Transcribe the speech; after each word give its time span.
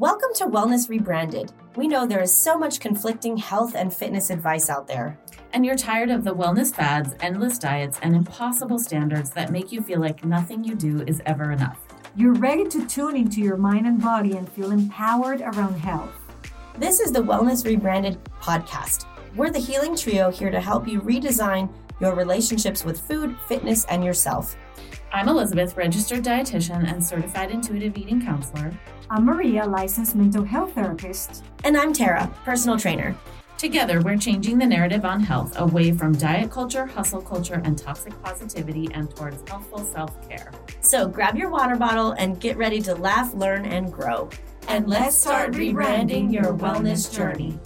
Welcome 0.00 0.30
to 0.36 0.46
Wellness 0.46 0.88
Rebranded. 0.88 1.52
We 1.76 1.86
know 1.86 2.06
there 2.06 2.22
is 2.22 2.32
so 2.32 2.56
much 2.56 2.80
conflicting 2.80 3.36
health 3.36 3.74
and 3.74 3.92
fitness 3.92 4.30
advice 4.30 4.70
out 4.70 4.86
there. 4.86 5.20
And 5.52 5.62
you're 5.62 5.76
tired 5.76 6.08
of 6.08 6.24
the 6.24 6.34
wellness 6.34 6.74
fads, 6.74 7.14
endless 7.20 7.58
diets, 7.58 7.98
and 8.00 8.16
impossible 8.16 8.78
standards 8.78 9.28
that 9.32 9.52
make 9.52 9.70
you 9.70 9.82
feel 9.82 10.00
like 10.00 10.24
nothing 10.24 10.64
you 10.64 10.74
do 10.74 11.02
is 11.02 11.20
ever 11.26 11.52
enough. 11.52 11.80
You're 12.16 12.32
ready 12.32 12.64
to 12.68 12.86
tune 12.86 13.14
into 13.14 13.42
your 13.42 13.58
mind 13.58 13.86
and 13.86 14.00
body 14.00 14.38
and 14.38 14.50
feel 14.50 14.70
empowered 14.70 15.42
around 15.42 15.78
health. 15.78 16.14
This 16.78 16.98
is 16.98 17.12
the 17.12 17.20
Wellness 17.20 17.66
Rebranded 17.66 18.24
podcast. 18.40 19.04
We're 19.36 19.50
the 19.50 19.58
healing 19.58 19.94
trio 19.94 20.30
here 20.30 20.50
to 20.50 20.62
help 20.62 20.88
you 20.88 21.02
redesign 21.02 21.70
your 22.00 22.14
relationships 22.14 22.86
with 22.86 23.02
food, 23.02 23.36
fitness, 23.48 23.84
and 23.84 24.02
yourself. 24.02 24.56
I'm 25.12 25.28
Elizabeth, 25.28 25.76
registered 25.76 26.24
dietitian 26.24 26.90
and 26.90 27.04
certified 27.04 27.50
intuitive 27.50 27.98
eating 27.98 28.24
counselor. 28.24 28.72
I'm 29.12 29.24
Maria, 29.24 29.66
licensed 29.66 30.14
mental 30.14 30.44
health 30.44 30.74
therapist. 30.74 31.42
And 31.64 31.76
I'm 31.76 31.92
Tara, 31.92 32.32
personal 32.44 32.78
trainer. 32.78 33.16
Together, 33.58 34.00
we're 34.00 34.16
changing 34.16 34.56
the 34.56 34.66
narrative 34.66 35.04
on 35.04 35.20
health 35.20 35.58
away 35.58 35.90
from 35.90 36.12
diet 36.12 36.48
culture, 36.48 36.86
hustle 36.86 37.20
culture, 37.20 37.60
and 37.64 37.76
toxic 37.76 38.12
positivity 38.22 38.88
and 38.94 39.10
towards 39.16 39.42
healthful 39.50 39.80
self 39.80 40.28
care. 40.28 40.52
So 40.80 41.08
grab 41.08 41.34
your 41.34 41.50
water 41.50 41.74
bottle 41.74 42.12
and 42.12 42.38
get 42.38 42.56
ready 42.56 42.80
to 42.82 42.94
laugh, 42.94 43.34
learn, 43.34 43.64
and 43.64 43.92
grow. 43.92 44.30
And 44.68 44.86
let's 44.86 45.18
start 45.18 45.54
rebranding 45.54 46.32
your 46.32 46.54
wellness 46.54 47.12
journey. 47.12 47.58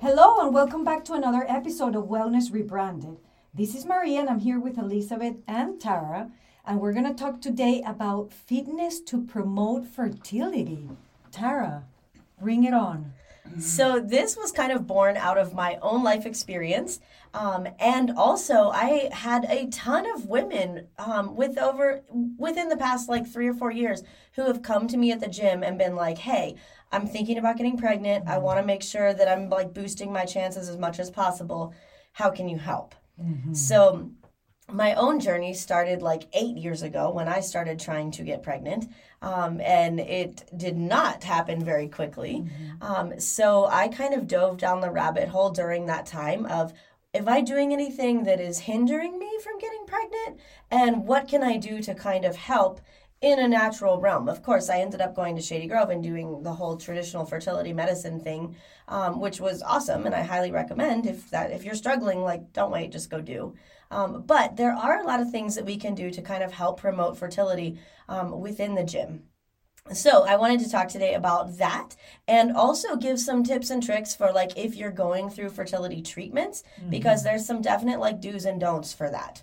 Hello, 0.00 0.44
and 0.44 0.52
welcome 0.52 0.82
back 0.82 1.04
to 1.04 1.12
another 1.12 1.46
episode 1.48 1.94
of 1.94 2.06
Wellness 2.06 2.52
Rebranded. 2.52 3.18
This 3.54 3.76
is 3.76 3.86
Maria, 3.86 4.18
and 4.18 4.28
I'm 4.28 4.40
here 4.40 4.58
with 4.58 4.76
Elizabeth 4.76 5.36
and 5.46 5.80
Tara 5.80 6.32
and 6.68 6.80
we're 6.80 6.92
going 6.92 7.06
to 7.06 7.14
talk 7.14 7.40
today 7.40 7.82
about 7.86 8.30
fitness 8.30 9.00
to 9.00 9.22
promote 9.22 9.86
fertility. 9.86 10.86
Tara, 11.32 11.84
bring 12.38 12.64
it 12.64 12.74
on. 12.74 13.14
So, 13.58 13.98
this 13.98 14.36
was 14.36 14.52
kind 14.52 14.72
of 14.72 14.86
born 14.86 15.16
out 15.16 15.38
of 15.38 15.54
my 15.54 15.78
own 15.80 16.04
life 16.04 16.26
experience. 16.26 17.00
Um, 17.32 17.66
and 17.78 18.10
also, 18.10 18.68
I 18.68 19.08
had 19.10 19.46
a 19.48 19.68
ton 19.68 20.04
of 20.14 20.26
women 20.26 20.88
um, 20.98 21.34
with 21.34 21.56
over 21.56 22.02
within 22.36 22.68
the 22.68 22.76
past 22.76 23.08
like 23.08 23.26
three 23.26 23.48
or 23.48 23.54
four 23.54 23.72
years 23.72 24.02
who 24.34 24.42
have 24.42 24.60
come 24.60 24.86
to 24.88 24.98
me 24.98 25.12
at 25.12 25.20
the 25.20 25.28
gym 25.28 25.62
and 25.62 25.78
been 25.78 25.96
like, 25.96 26.18
hey, 26.18 26.56
I'm 26.92 27.06
thinking 27.06 27.38
about 27.38 27.56
getting 27.56 27.78
pregnant. 27.78 28.28
I 28.28 28.36
want 28.36 28.60
to 28.60 28.66
make 28.66 28.82
sure 28.82 29.14
that 29.14 29.28
I'm 29.28 29.48
like 29.48 29.72
boosting 29.72 30.12
my 30.12 30.26
chances 30.26 30.68
as 30.68 30.76
much 30.76 30.98
as 30.98 31.10
possible. 31.10 31.72
How 32.12 32.28
can 32.28 32.50
you 32.50 32.58
help? 32.58 32.94
Mm-hmm. 33.18 33.54
So, 33.54 34.10
my 34.70 34.94
own 34.94 35.18
journey 35.18 35.54
started 35.54 36.02
like 36.02 36.28
eight 36.34 36.56
years 36.56 36.82
ago 36.82 37.10
when 37.10 37.28
I 37.28 37.40
started 37.40 37.80
trying 37.80 38.10
to 38.12 38.22
get 38.22 38.42
pregnant, 38.42 38.90
um, 39.22 39.60
and 39.60 39.98
it 39.98 40.48
did 40.56 40.76
not 40.76 41.24
happen 41.24 41.64
very 41.64 41.88
quickly. 41.88 42.44
Mm-hmm. 42.44 42.82
Um, 42.82 43.20
so 43.20 43.66
I 43.66 43.88
kind 43.88 44.14
of 44.14 44.26
dove 44.26 44.58
down 44.58 44.80
the 44.80 44.90
rabbit 44.90 45.28
hole 45.28 45.50
during 45.50 45.86
that 45.86 46.06
time 46.06 46.44
of 46.46 46.72
am 47.14 47.28
I 47.28 47.40
doing 47.40 47.72
anything 47.72 48.24
that 48.24 48.40
is 48.40 48.58
hindering 48.58 49.18
me 49.18 49.30
from 49.42 49.58
getting 49.58 49.86
pregnant, 49.86 50.40
and 50.70 51.06
what 51.06 51.28
can 51.28 51.42
I 51.42 51.56
do 51.56 51.80
to 51.82 51.94
kind 51.94 52.24
of 52.24 52.36
help 52.36 52.80
in 53.20 53.38
a 53.40 53.48
natural 53.48 54.00
realm. 54.00 54.28
Of 54.28 54.42
course, 54.42 54.68
I 54.68 54.80
ended 54.80 55.00
up 55.00 55.14
going 55.14 55.34
to 55.36 55.42
Shady 55.42 55.66
Grove 55.66 55.90
and 55.90 56.02
doing 56.02 56.42
the 56.42 56.52
whole 56.52 56.76
traditional 56.76 57.24
fertility 57.24 57.72
medicine 57.72 58.20
thing, 58.20 58.54
um, 58.86 59.20
which 59.20 59.40
was 59.40 59.62
awesome, 59.62 60.06
and 60.06 60.14
I 60.14 60.22
highly 60.22 60.52
recommend 60.52 61.06
if 61.06 61.28
that 61.30 61.50
if 61.50 61.64
you're 61.64 61.74
struggling, 61.74 62.22
like 62.22 62.52
don't 62.52 62.70
wait, 62.70 62.92
just 62.92 63.10
go 63.10 63.20
do. 63.20 63.54
Um, 63.90 64.22
but 64.22 64.56
there 64.56 64.72
are 64.72 65.00
a 65.00 65.06
lot 65.06 65.20
of 65.20 65.30
things 65.30 65.54
that 65.54 65.64
we 65.64 65.76
can 65.76 65.94
do 65.94 66.10
to 66.10 66.22
kind 66.22 66.44
of 66.44 66.52
help 66.52 66.80
promote 66.80 67.16
fertility 67.16 67.80
um, 68.08 68.38
within 68.38 68.74
the 68.74 68.84
gym. 68.84 69.24
So, 69.92 70.24
I 70.24 70.36
wanted 70.36 70.60
to 70.60 70.70
talk 70.70 70.88
today 70.88 71.14
about 71.14 71.56
that 71.56 71.96
and 72.28 72.52
also 72.52 72.94
give 72.96 73.18
some 73.18 73.42
tips 73.42 73.70
and 73.70 73.82
tricks 73.82 74.14
for 74.14 74.30
like 74.32 74.56
if 74.56 74.76
you're 74.76 74.90
going 74.90 75.30
through 75.30 75.48
fertility 75.48 76.02
treatments, 76.02 76.62
mm-hmm. 76.78 76.90
because 76.90 77.24
there's 77.24 77.46
some 77.46 77.62
definite 77.62 77.98
like 77.98 78.20
do's 78.20 78.44
and 78.44 78.60
don'ts 78.60 78.92
for 78.92 79.10
that. 79.10 79.42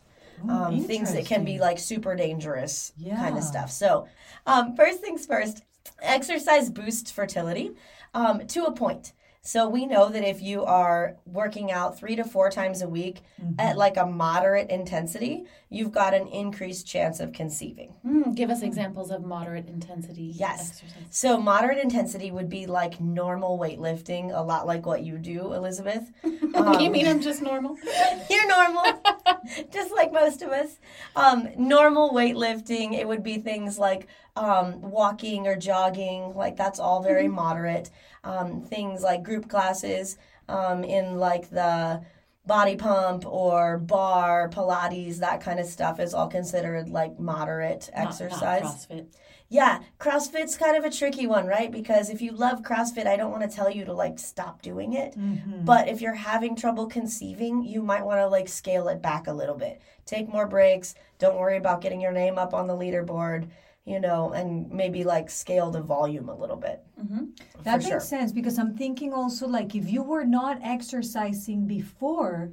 Um, 0.49 0.83
things 0.83 1.13
that 1.13 1.25
can 1.25 1.45
be 1.45 1.59
like 1.59 1.79
super 1.79 2.15
dangerous 2.15 2.93
yeah. 2.97 3.17
kind 3.17 3.37
of 3.37 3.43
stuff. 3.43 3.71
So, 3.71 4.07
um, 4.45 4.75
first 4.75 4.99
things 4.99 5.25
first, 5.25 5.63
exercise 6.01 6.69
boosts 6.69 7.11
fertility 7.11 7.71
um, 8.13 8.45
to 8.47 8.65
a 8.65 8.71
point. 8.71 9.13
So 9.45 9.69
we 9.69 9.85
know 9.85 10.09
that 10.09 10.27
if 10.27 10.41
you 10.41 10.65
are 10.65 11.17
working 11.27 11.71
out 11.71 11.99
three 11.99 12.15
to 12.15 12.23
four 12.23 12.49
times 12.49 12.81
a 12.81 12.89
week 12.89 13.21
mm-hmm. 13.39 13.59
at 13.59 13.77
like 13.77 13.95
a 13.95 14.05
moderate 14.05 14.71
intensity, 14.71 15.45
you've 15.69 15.91
got 15.91 16.15
an 16.15 16.27
increased 16.29 16.87
chance 16.87 17.19
of 17.19 17.31
conceiving. 17.31 17.93
Mm, 18.03 18.33
give 18.35 18.49
us 18.49 18.63
examples 18.63 19.11
of 19.11 19.23
moderate 19.23 19.67
intensity. 19.67 20.33
Yes. 20.33 20.81
Exercise. 20.81 21.03
So 21.11 21.37
moderate 21.39 21.77
intensity 21.77 22.31
would 22.31 22.49
be 22.49 22.65
like 22.65 22.99
normal 22.99 23.59
weightlifting, 23.59 24.35
a 24.35 24.41
lot 24.41 24.65
like 24.65 24.87
what 24.87 25.03
you 25.03 25.19
do, 25.19 25.53
Elizabeth. 25.53 26.11
Um, 26.55 26.79
you 26.79 26.89
mean 26.89 27.05
I'm 27.05 27.19
just 27.19 27.41
normal? 27.41 27.77
you're 28.29 28.47
normal, 28.47 28.83
just 29.73 29.91
like 29.93 30.13
most 30.13 30.41
of 30.41 30.51
us. 30.51 30.79
Um, 31.17 31.49
normal 31.57 32.11
weightlifting, 32.11 32.93
it 32.93 33.05
would 33.05 33.23
be 33.23 33.39
things 33.39 33.77
like 33.77 34.07
um, 34.35 34.81
walking 34.81 35.47
or 35.47 35.55
jogging, 35.55 36.33
like 36.35 36.57
that's 36.57 36.79
all 36.79 37.01
very 37.01 37.25
mm-hmm. 37.25 37.35
moderate 37.35 37.89
um, 38.23 38.61
things 38.61 39.01
like 39.01 39.23
group 39.23 39.47
classes 39.47 40.17
um, 40.49 40.83
in 40.83 41.17
like 41.17 41.49
the 41.49 42.01
body 42.45 42.75
pump 42.75 43.25
or 43.25 43.77
barre, 43.77 44.49
Pilates, 44.49 45.17
that 45.17 45.41
kind 45.41 45.59
of 45.59 45.65
stuff 45.65 45.99
is 45.99 46.13
all 46.13 46.27
considered 46.27 46.89
like 46.89 47.19
moderate 47.19 47.89
not, 47.95 48.07
exercise. 48.07 48.63
Not 48.63 48.75
CrossFit. 48.75 49.05
Yeah, 49.47 49.79
CrossFit's 49.99 50.57
kind 50.57 50.75
of 50.75 50.83
a 50.85 50.89
tricky 50.89 51.27
one, 51.27 51.45
right? 51.45 51.71
Because 51.71 52.09
if 52.09 52.19
you 52.19 52.31
love 52.31 52.63
CrossFit, 52.63 53.05
I 53.05 53.15
don't 53.15 53.31
want 53.31 53.49
to 53.49 53.55
tell 53.55 53.69
you 53.69 53.85
to 53.85 53.93
like 53.93 54.17
stop 54.17 54.61
doing 54.63 54.93
it. 54.93 55.17
Mm-hmm. 55.17 55.65
But 55.65 55.87
if 55.87 56.01
you're 56.01 56.15
having 56.15 56.55
trouble 56.55 56.87
conceiving, 56.87 57.63
you 57.63 57.81
might 57.83 58.03
want 58.03 58.19
to 58.19 58.27
like 58.27 58.47
scale 58.47 58.87
it 58.87 59.01
back 59.01 59.27
a 59.27 59.33
little 59.33 59.55
bit. 59.55 59.81
Take 60.05 60.27
more 60.29 60.47
breaks. 60.47 60.95
Don't 61.19 61.37
worry 61.37 61.57
about 61.57 61.81
getting 61.81 62.01
your 62.01 62.11
name 62.11 62.37
up 62.39 62.53
on 62.53 62.67
the 62.67 62.75
leaderboard 62.75 63.49
you 63.85 63.99
know, 63.99 64.33
and 64.33 64.69
maybe 64.71 65.03
like 65.03 65.29
scale 65.29 65.69
the 65.69 65.81
volume 65.81 66.27
a 66.27 66.35
little 66.35 66.55
bit. 66.55 66.83
Mm-hmm. 66.99 67.25
That 67.63 67.77
makes 67.77 67.89
sure. 67.89 67.99
sense 67.99 68.31
because 68.31 68.57
I'm 68.57 68.75
thinking 68.75 69.13
also 69.13 69.47
like 69.47 69.75
if 69.75 69.89
you 69.89 70.01
were 70.01 70.25
not 70.25 70.59
exercising 70.63 71.67
before, 71.67 72.51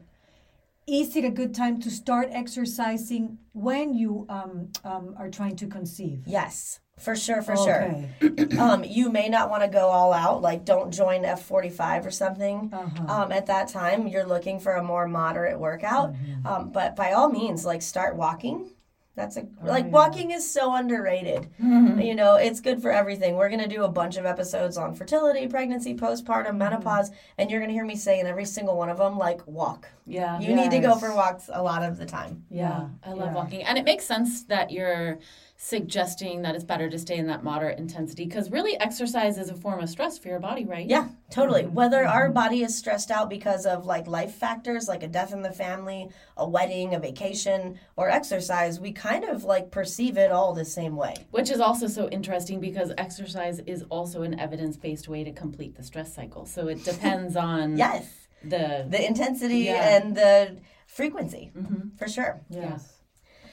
is 0.87 1.16
it 1.16 1.25
a 1.25 1.31
good 1.31 1.54
time 1.54 1.81
to 1.81 1.91
start 1.91 2.28
exercising 2.32 3.38
when 3.53 3.94
you 3.94 4.26
um, 4.28 4.69
um, 4.84 5.15
are 5.19 5.31
trying 5.31 5.56
to 5.56 5.66
conceive? 5.66 6.25
Yes, 6.26 6.81
for 6.98 7.16
sure, 7.16 7.41
for 7.41 7.56
okay. 7.56 8.10
sure. 8.20 8.60
um, 8.60 8.84
you 8.84 9.10
may 9.10 9.31
not 9.31 9.49
want 9.49 9.62
to 9.62 9.69
go 9.69 9.88
all 9.88 10.12
out, 10.12 10.43
like 10.43 10.66
don't 10.66 10.93
join 10.93 11.22
F45 11.22 12.04
or 12.04 12.10
something 12.10 12.70
uh-huh. 12.72 13.22
um, 13.22 13.32
at 13.32 13.47
that 13.47 13.69
time. 13.69 14.06
You're 14.06 14.26
looking 14.26 14.60
for 14.60 14.75
a 14.75 14.82
more 14.82 15.06
moderate 15.09 15.59
workout. 15.59 16.12
Mm-hmm. 16.12 16.47
Um, 16.47 16.72
but 16.72 16.94
by 16.94 17.12
all 17.12 17.31
means, 17.31 17.64
like 17.64 17.81
start 17.81 18.16
walking 18.16 18.71
that's 19.14 19.36
a 19.36 19.42
oh, 19.42 19.66
like 19.66 19.84
yeah. 19.84 19.90
walking 19.90 20.30
is 20.30 20.50
so 20.50 20.74
underrated. 20.74 21.48
Mm-hmm. 21.62 22.00
You 22.00 22.14
know, 22.14 22.36
it's 22.36 22.60
good 22.60 22.80
for 22.80 22.90
everything. 22.90 23.36
We're 23.36 23.50
gonna 23.50 23.68
do 23.68 23.84
a 23.84 23.88
bunch 23.88 24.16
of 24.16 24.24
episodes 24.24 24.78
on 24.78 24.94
fertility, 24.94 25.46
pregnancy, 25.48 25.94
postpartum, 25.94 26.48
mm-hmm. 26.48 26.58
menopause, 26.58 27.10
and 27.36 27.50
you're 27.50 27.60
gonna 27.60 27.74
hear 27.74 27.84
me 27.84 27.96
say 27.96 28.20
in 28.20 28.26
every 28.26 28.46
single 28.46 28.76
one 28.76 28.88
of 28.88 28.96
them, 28.96 29.18
like 29.18 29.46
walk. 29.46 29.88
Yeah, 30.06 30.40
you 30.40 30.54
yes. 30.54 30.70
need 30.70 30.76
to 30.76 30.82
go 30.82 30.96
for 30.96 31.14
walks 31.14 31.50
a 31.52 31.62
lot 31.62 31.82
of 31.82 31.98
the 31.98 32.06
time. 32.06 32.44
Yeah, 32.50 32.68
yeah. 32.70 32.88
I 33.04 33.10
love 33.10 33.28
yeah. 33.28 33.34
walking, 33.34 33.62
and 33.64 33.76
it 33.76 33.84
makes 33.84 34.04
sense 34.04 34.44
that 34.44 34.70
you're 34.70 35.18
suggesting 35.64 36.42
that 36.42 36.56
it's 36.56 36.64
better 36.64 36.90
to 36.90 36.98
stay 36.98 37.16
in 37.16 37.28
that 37.28 37.44
moderate 37.44 37.78
intensity 37.78 38.24
because 38.24 38.50
really 38.50 38.78
exercise 38.80 39.38
is 39.38 39.48
a 39.48 39.54
form 39.54 39.80
of 39.80 39.88
stress 39.88 40.18
for 40.18 40.26
your 40.26 40.40
body, 40.40 40.64
right? 40.64 40.88
Yeah, 40.88 41.06
totally. 41.30 41.62
Mm-hmm. 41.62 41.74
Whether 41.74 42.04
our 42.04 42.24
mm-hmm. 42.24 42.34
body 42.34 42.62
is 42.64 42.76
stressed 42.76 43.12
out 43.12 43.30
because 43.30 43.64
of 43.64 43.86
like 43.86 44.08
life 44.08 44.34
factors 44.34 44.88
like 44.88 45.04
a 45.04 45.06
death 45.06 45.32
in 45.32 45.40
the 45.40 45.52
family, 45.52 46.08
a 46.36 46.48
wedding, 46.48 46.96
a 46.96 46.98
vacation, 46.98 47.78
or 47.94 48.10
exercise, 48.10 48.80
we 48.80 48.90
kind 48.90 49.22
of 49.22 49.44
like 49.44 49.70
perceive 49.70 50.19
it 50.19 50.32
all 50.32 50.52
the 50.52 50.64
same 50.64 50.96
way. 50.96 51.14
Which 51.31 51.48
is 51.48 51.60
also 51.60 51.87
so 51.87 52.08
interesting 52.08 52.58
because 52.58 52.90
exercise 52.98 53.60
is 53.60 53.84
also 53.88 54.22
an 54.22 54.40
evidence 54.40 54.76
based 54.76 55.08
way 55.08 55.22
to 55.22 55.31
complete 55.31 55.76
the 55.76 55.84
stress 55.84 56.12
cycle. 56.12 56.44
So 56.44 56.66
it 56.66 56.82
depends 56.82 57.37
on 57.52 57.76
yes 57.76 58.10
the 58.42 58.84
the 58.88 59.06
intensity 59.06 59.60
yeah. 59.60 59.96
and 59.96 60.16
the 60.16 60.56
frequency 60.88 61.52
mm-hmm. 61.56 61.96
for 61.96 62.08
sure. 62.08 62.40
Yes. 62.50 62.98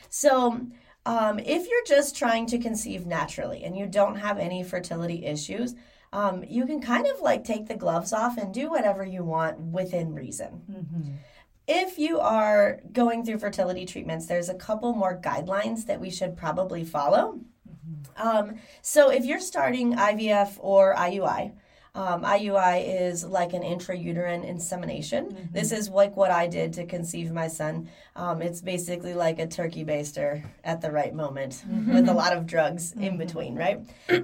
So 0.10 0.60
um, 1.06 1.40
if 1.40 1.68
you're 1.68 1.86
just 1.86 2.16
trying 2.16 2.46
to 2.48 2.58
conceive 2.58 3.06
naturally 3.06 3.64
and 3.64 3.76
you 3.76 3.86
don't 3.86 4.16
have 4.16 4.38
any 4.38 4.64
fertility 4.64 5.26
issues, 5.26 5.76
um, 6.12 6.44
you 6.48 6.66
can 6.66 6.82
kind 6.82 7.08
of 7.08 7.22
like 7.22 7.44
take 7.44 7.68
the 7.68 7.76
gloves 7.76 8.14
off 8.14 8.38
and 8.38 8.54
do 8.54 8.70
whatever 8.70 9.06
you 9.06 9.24
want 9.24 9.60
within 9.60 10.14
reason. 10.14 10.62
Mm-hmm. 10.70 11.12
If 11.68 12.00
you 12.00 12.20
are 12.20 12.80
going 12.92 13.24
through 13.24 13.40
fertility 13.40 13.86
treatments, 13.86 14.26
there's 14.26 14.50
a 14.50 14.56
couple 14.56 14.94
more 14.94 15.20
guidelines 15.20 15.86
that 15.86 16.02
we 16.02 16.10
should 16.10 16.36
probably 16.36 16.84
follow. 16.84 17.40
Mm-hmm. 17.70 18.28
Um, 18.28 18.56
so 18.82 19.12
if 19.12 19.24
you're 19.24 19.40
starting 19.40 19.96
IVF 19.96 20.58
or 20.60 20.96
IUI, 20.96 21.54
Um, 21.96 22.24
IUI 22.24 23.02
is 23.02 23.26
like 23.26 23.54
an 23.54 23.64
intrauterine 23.64 24.46
insemination. 24.46 25.50
This 25.52 25.72
is 25.72 25.90
like 25.90 26.16
what 26.16 26.32
I 26.32 26.48
did 26.48 26.74
to 26.74 26.86
conceive 26.86 27.32
my 27.32 27.48
son. 27.48 27.90
Um, 28.16 28.42
it's 28.42 28.62
basically 28.62 29.14
like 29.14 29.40
a 29.40 29.48
turkey 29.48 29.84
baster 29.84 30.44
at 30.64 30.82
the 30.82 30.92
right 30.92 31.14
moment 31.14 31.64
with 31.94 32.08
a 32.08 32.14
lot 32.14 32.36
of 32.36 32.46
drugs 32.46 32.94
in 32.94 33.18
between, 33.18 33.56
right? 33.56 33.80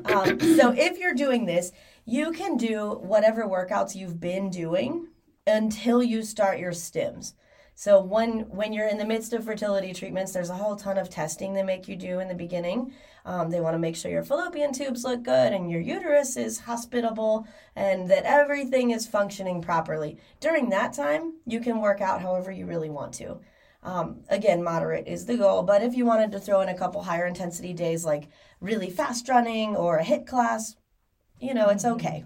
Um, 0.05 0.39
so 0.39 0.71
if 0.71 0.99
you're 0.99 1.13
doing 1.15 1.45
this, 1.45 1.71
you 2.05 2.31
can 2.31 2.55
do 2.57 2.99
whatever 3.01 3.45
workouts 3.45 3.95
you've 3.95 4.19
been 4.19 4.49
doing 4.49 5.07
until 5.47 6.03
you 6.03 6.21
start 6.23 6.59
your 6.59 6.71
stims. 6.71 7.33
So 7.77 7.99
when 7.99 8.49
when 8.49 8.71
you're 8.71 8.87
in 8.87 8.97
the 8.97 9.05
midst 9.05 9.33
of 9.33 9.43
fertility 9.43 9.93
treatments, 9.93 10.31
there's 10.31 10.49
a 10.49 10.55
whole 10.55 10.77
ton 10.77 10.97
of 10.97 11.09
testing 11.09 11.53
they 11.53 11.61
make 11.61 11.89
you 11.89 11.97
do 11.97 12.19
in 12.21 12.29
the 12.29 12.33
beginning. 12.33 12.93
Um, 13.25 13.49
they 13.49 13.59
want 13.59 13.73
to 13.73 13.79
make 13.79 13.97
sure 13.97 14.09
your 14.09 14.23
fallopian 14.23 14.71
tubes 14.71 15.03
look 15.03 15.23
good 15.23 15.51
and 15.51 15.69
your 15.69 15.81
uterus 15.81 16.37
is 16.37 16.59
hospitable 16.59 17.45
and 17.75 18.09
that 18.09 18.23
everything 18.23 18.91
is 18.91 19.05
functioning 19.05 19.61
properly. 19.61 20.17
During 20.39 20.69
that 20.69 20.93
time, 20.93 21.33
you 21.45 21.59
can 21.59 21.81
work 21.81 21.99
out 21.99 22.21
however 22.21 22.49
you 22.49 22.65
really 22.65 22.89
want 22.89 23.13
to. 23.15 23.39
Um, 23.83 24.21
again, 24.29 24.63
moderate 24.63 25.07
is 25.07 25.25
the 25.25 25.37
goal, 25.37 25.61
but 25.63 25.83
if 25.83 25.95
you 25.95 26.05
wanted 26.05 26.31
to 26.31 26.39
throw 26.39 26.61
in 26.61 26.69
a 26.69 26.77
couple 26.77 27.03
higher 27.03 27.27
intensity 27.27 27.73
days 27.73 28.05
like 28.05 28.29
really 28.61 28.89
fast 28.89 29.27
running 29.27 29.75
or 29.75 29.97
a 29.97 30.03
HIIT 30.03 30.25
class, 30.25 30.75
you 31.39 31.53
know, 31.53 31.67
it's 31.69 31.85
okay. 31.85 32.23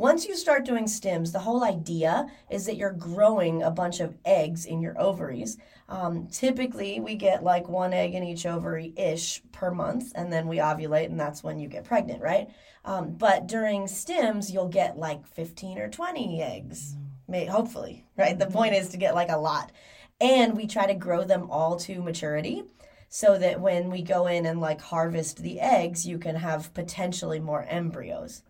Once 0.00 0.26
you 0.26 0.34
start 0.34 0.64
doing 0.64 0.86
stims, 0.86 1.30
the 1.30 1.40
whole 1.40 1.62
idea 1.62 2.26
is 2.48 2.64
that 2.64 2.78
you're 2.78 2.90
growing 2.90 3.62
a 3.62 3.70
bunch 3.70 4.00
of 4.00 4.16
eggs 4.24 4.64
in 4.64 4.80
your 4.80 4.98
ovaries. 4.98 5.58
Um, 5.90 6.26
typically, 6.28 7.00
we 7.00 7.16
get 7.16 7.44
like 7.44 7.68
one 7.68 7.92
egg 7.92 8.14
in 8.14 8.24
each 8.24 8.46
ovary 8.46 8.94
ish 8.96 9.42
per 9.52 9.70
month, 9.70 10.12
and 10.14 10.32
then 10.32 10.48
we 10.48 10.56
ovulate, 10.56 11.10
and 11.10 11.20
that's 11.20 11.44
when 11.44 11.58
you 11.58 11.68
get 11.68 11.84
pregnant, 11.84 12.22
right? 12.22 12.48
Um, 12.86 13.12
but 13.12 13.46
during 13.46 13.82
stims, 13.82 14.50
you'll 14.50 14.68
get 14.68 14.96
like 14.96 15.26
15 15.26 15.76
or 15.76 15.90
20 15.90 16.40
eggs, 16.40 16.96
may, 17.28 17.44
hopefully, 17.44 18.06
right? 18.16 18.38
The 18.38 18.46
point 18.46 18.74
is 18.74 18.88
to 18.88 18.96
get 18.96 19.14
like 19.14 19.28
a 19.28 19.36
lot. 19.36 19.70
And 20.18 20.56
we 20.56 20.66
try 20.66 20.86
to 20.86 20.94
grow 20.94 21.24
them 21.24 21.50
all 21.50 21.76
to 21.80 22.00
maturity 22.00 22.64
so 23.10 23.36
that 23.36 23.60
when 23.60 23.90
we 23.90 24.00
go 24.00 24.28
in 24.28 24.46
and 24.46 24.62
like 24.62 24.80
harvest 24.80 25.42
the 25.42 25.60
eggs, 25.60 26.06
you 26.06 26.16
can 26.16 26.36
have 26.36 26.72
potentially 26.72 27.38
more 27.38 27.66
embryos. 27.68 28.42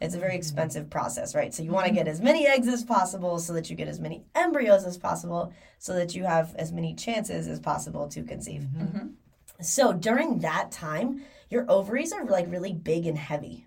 It's 0.00 0.14
a 0.14 0.18
very 0.18 0.32
mm-hmm. 0.32 0.38
expensive 0.38 0.90
process, 0.90 1.34
right? 1.34 1.54
So 1.54 1.62
you 1.62 1.70
want 1.70 1.86
to 1.86 1.90
mm-hmm. 1.90 2.04
get 2.04 2.08
as 2.08 2.20
many 2.20 2.46
eggs 2.46 2.68
as 2.68 2.84
possible 2.84 3.38
so 3.38 3.52
that 3.54 3.70
you 3.70 3.76
get 3.76 3.88
as 3.88 4.00
many 4.00 4.24
embryos 4.34 4.84
as 4.84 4.98
possible 4.98 5.52
so 5.78 5.94
that 5.94 6.14
you 6.14 6.24
have 6.24 6.54
as 6.56 6.72
many 6.72 6.94
chances 6.94 7.48
as 7.48 7.60
possible 7.60 8.08
to 8.08 8.22
conceive. 8.22 8.62
Mm-hmm. 8.62 9.08
So 9.62 9.92
during 9.92 10.40
that 10.40 10.70
time, 10.70 11.22
your 11.48 11.64
ovaries 11.70 12.12
are 12.12 12.24
like 12.24 12.50
really 12.50 12.72
big 12.72 13.06
and 13.06 13.16
heavy. 13.16 13.66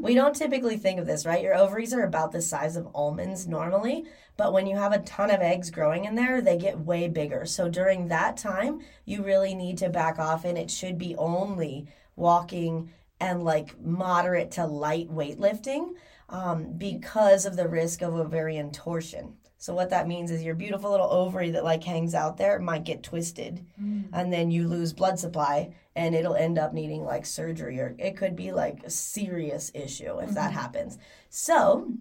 We 0.00 0.14
don't 0.14 0.34
typically 0.34 0.78
think 0.78 0.98
of 0.98 1.06
this, 1.06 1.26
right? 1.26 1.42
Your 1.42 1.54
ovaries 1.54 1.92
are 1.92 2.04
about 2.04 2.32
the 2.32 2.40
size 2.40 2.76
of 2.76 2.88
almonds 2.94 3.46
normally, 3.46 4.06
but 4.38 4.54
when 4.54 4.66
you 4.66 4.74
have 4.76 4.94
a 4.94 5.00
ton 5.00 5.30
of 5.30 5.42
eggs 5.42 5.70
growing 5.70 6.06
in 6.06 6.14
there, 6.14 6.40
they 6.40 6.56
get 6.56 6.80
way 6.80 7.08
bigger. 7.08 7.44
So 7.44 7.68
during 7.68 8.08
that 8.08 8.38
time, 8.38 8.80
you 9.04 9.22
really 9.22 9.54
need 9.54 9.76
to 9.78 9.90
back 9.90 10.18
off, 10.18 10.46
and 10.46 10.56
it 10.56 10.70
should 10.70 10.96
be 10.96 11.14
only 11.16 11.86
walking 12.16 12.90
and 13.20 13.44
like 13.44 13.80
moderate 13.80 14.50
to 14.52 14.66
light 14.66 15.08
weightlifting 15.10 15.94
um, 16.28 16.72
because 16.78 17.44
of 17.46 17.56
the 17.56 17.68
risk 17.68 18.02
of 18.02 18.14
ovarian 18.14 18.70
torsion. 18.72 19.36
So 19.58 19.74
what 19.74 19.90
that 19.90 20.08
means 20.08 20.30
is 20.30 20.42
your 20.42 20.54
beautiful 20.54 20.90
little 20.90 21.10
ovary 21.10 21.50
that 21.50 21.64
like 21.64 21.84
hangs 21.84 22.14
out 22.14 22.38
there 22.38 22.58
might 22.58 22.84
get 22.84 23.02
twisted, 23.02 23.66
and 24.14 24.32
then 24.32 24.50
you 24.50 24.66
lose 24.66 24.94
blood 24.94 25.18
supply, 25.18 25.74
and 25.94 26.14
it'll 26.14 26.34
end 26.34 26.58
up 26.58 26.72
needing 26.72 27.04
like 27.04 27.26
surgery, 27.26 27.78
or 27.78 27.94
it 27.98 28.16
could 28.16 28.36
be 28.36 28.52
like 28.52 28.82
a 28.84 28.90
serious 28.90 29.70
issue 29.74 30.18
if 30.20 30.30
that 30.30 30.52
happens. 30.52 30.96
So 31.28 31.92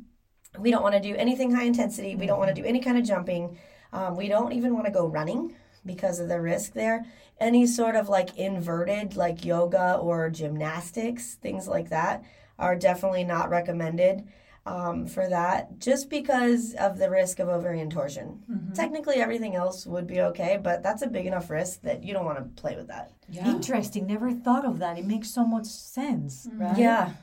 we 0.57 0.71
don't 0.71 0.83
want 0.83 0.95
to 0.95 1.01
do 1.01 1.15
anything 1.17 1.51
high 1.51 1.65
intensity. 1.65 2.15
We 2.15 2.27
don't 2.27 2.39
want 2.39 2.55
to 2.55 2.61
do 2.61 2.65
any 2.65 2.79
kind 2.79 2.97
of 2.97 3.03
jumping. 3.03 3.57
Um, 3.91 4.15
we 4.15 4.29
don't 4.29 4.53
even 4.53 4.73
want 4.73 4.85
to 4.85 4.91
go 4.91 5.05
running 5.07 5.53
because 5.85 6.19
of 6.19 6.29
the 6.29 6.41
risk 6.41 6.73
there. 6.73 7.05
Any 7.39 7.65
sort 7.67 7.95
of 7.95 8.09
like 8.09 8.37
inverted, 8.37 9.15
like 9.15 9.45
yoga 9.45 9.95
or 9.95 10.29
gymnastics, 10.29 11.35
things 11.35 11.67
like 11.67 11.89
that, 11.89 12.23
are 12.57 12.75
definitely 12.75 13.23
not 13.23 13.49
recommended 13.49 14.27
um, 14.65 15.07
for 15.07 15.27
that, 15.27 15.79
just 15.79 16.09
because 16.09 16.75
of 16.75 16.97
the 16.99 17.09
risk 17.09 17.39
of 17.39 17.47
ovarian 17.47 17.89
torsion. 17.89 18.71
Technically, 18.75 19.15
everything 19.15 19.55
else 19.55 19.85
would 19.87 20.05
be 20.05 20.21
okay, 20.21 20.59
but 20.61 20.83
that's 20.83 21.01
a 21.01 21.07
big 21.07 21.25
enough 21.25 21.49
risk 21.49 21.81
that 21.81 22.03
you 22.03 22.13
don't 22.13 22.25
want 22.25 22.37
to 22.37 22.61
play 22.61 22.75
with 22.75 22.87
that. 22.87 23.11
Yeah. 23.29 23.47
Interesting. 23.47 24.05
Never 24.05 24.31
thought 24.31 24.65
of 24.65 24.79
that. 24.79 24.99
It 24.99 25.05
makes 25.05 25.31
so 25.31 25.45
much 25.45 25.65
sense, 25.65 26.47
right? 26.53 26.77
Yeah. 26.77 27.13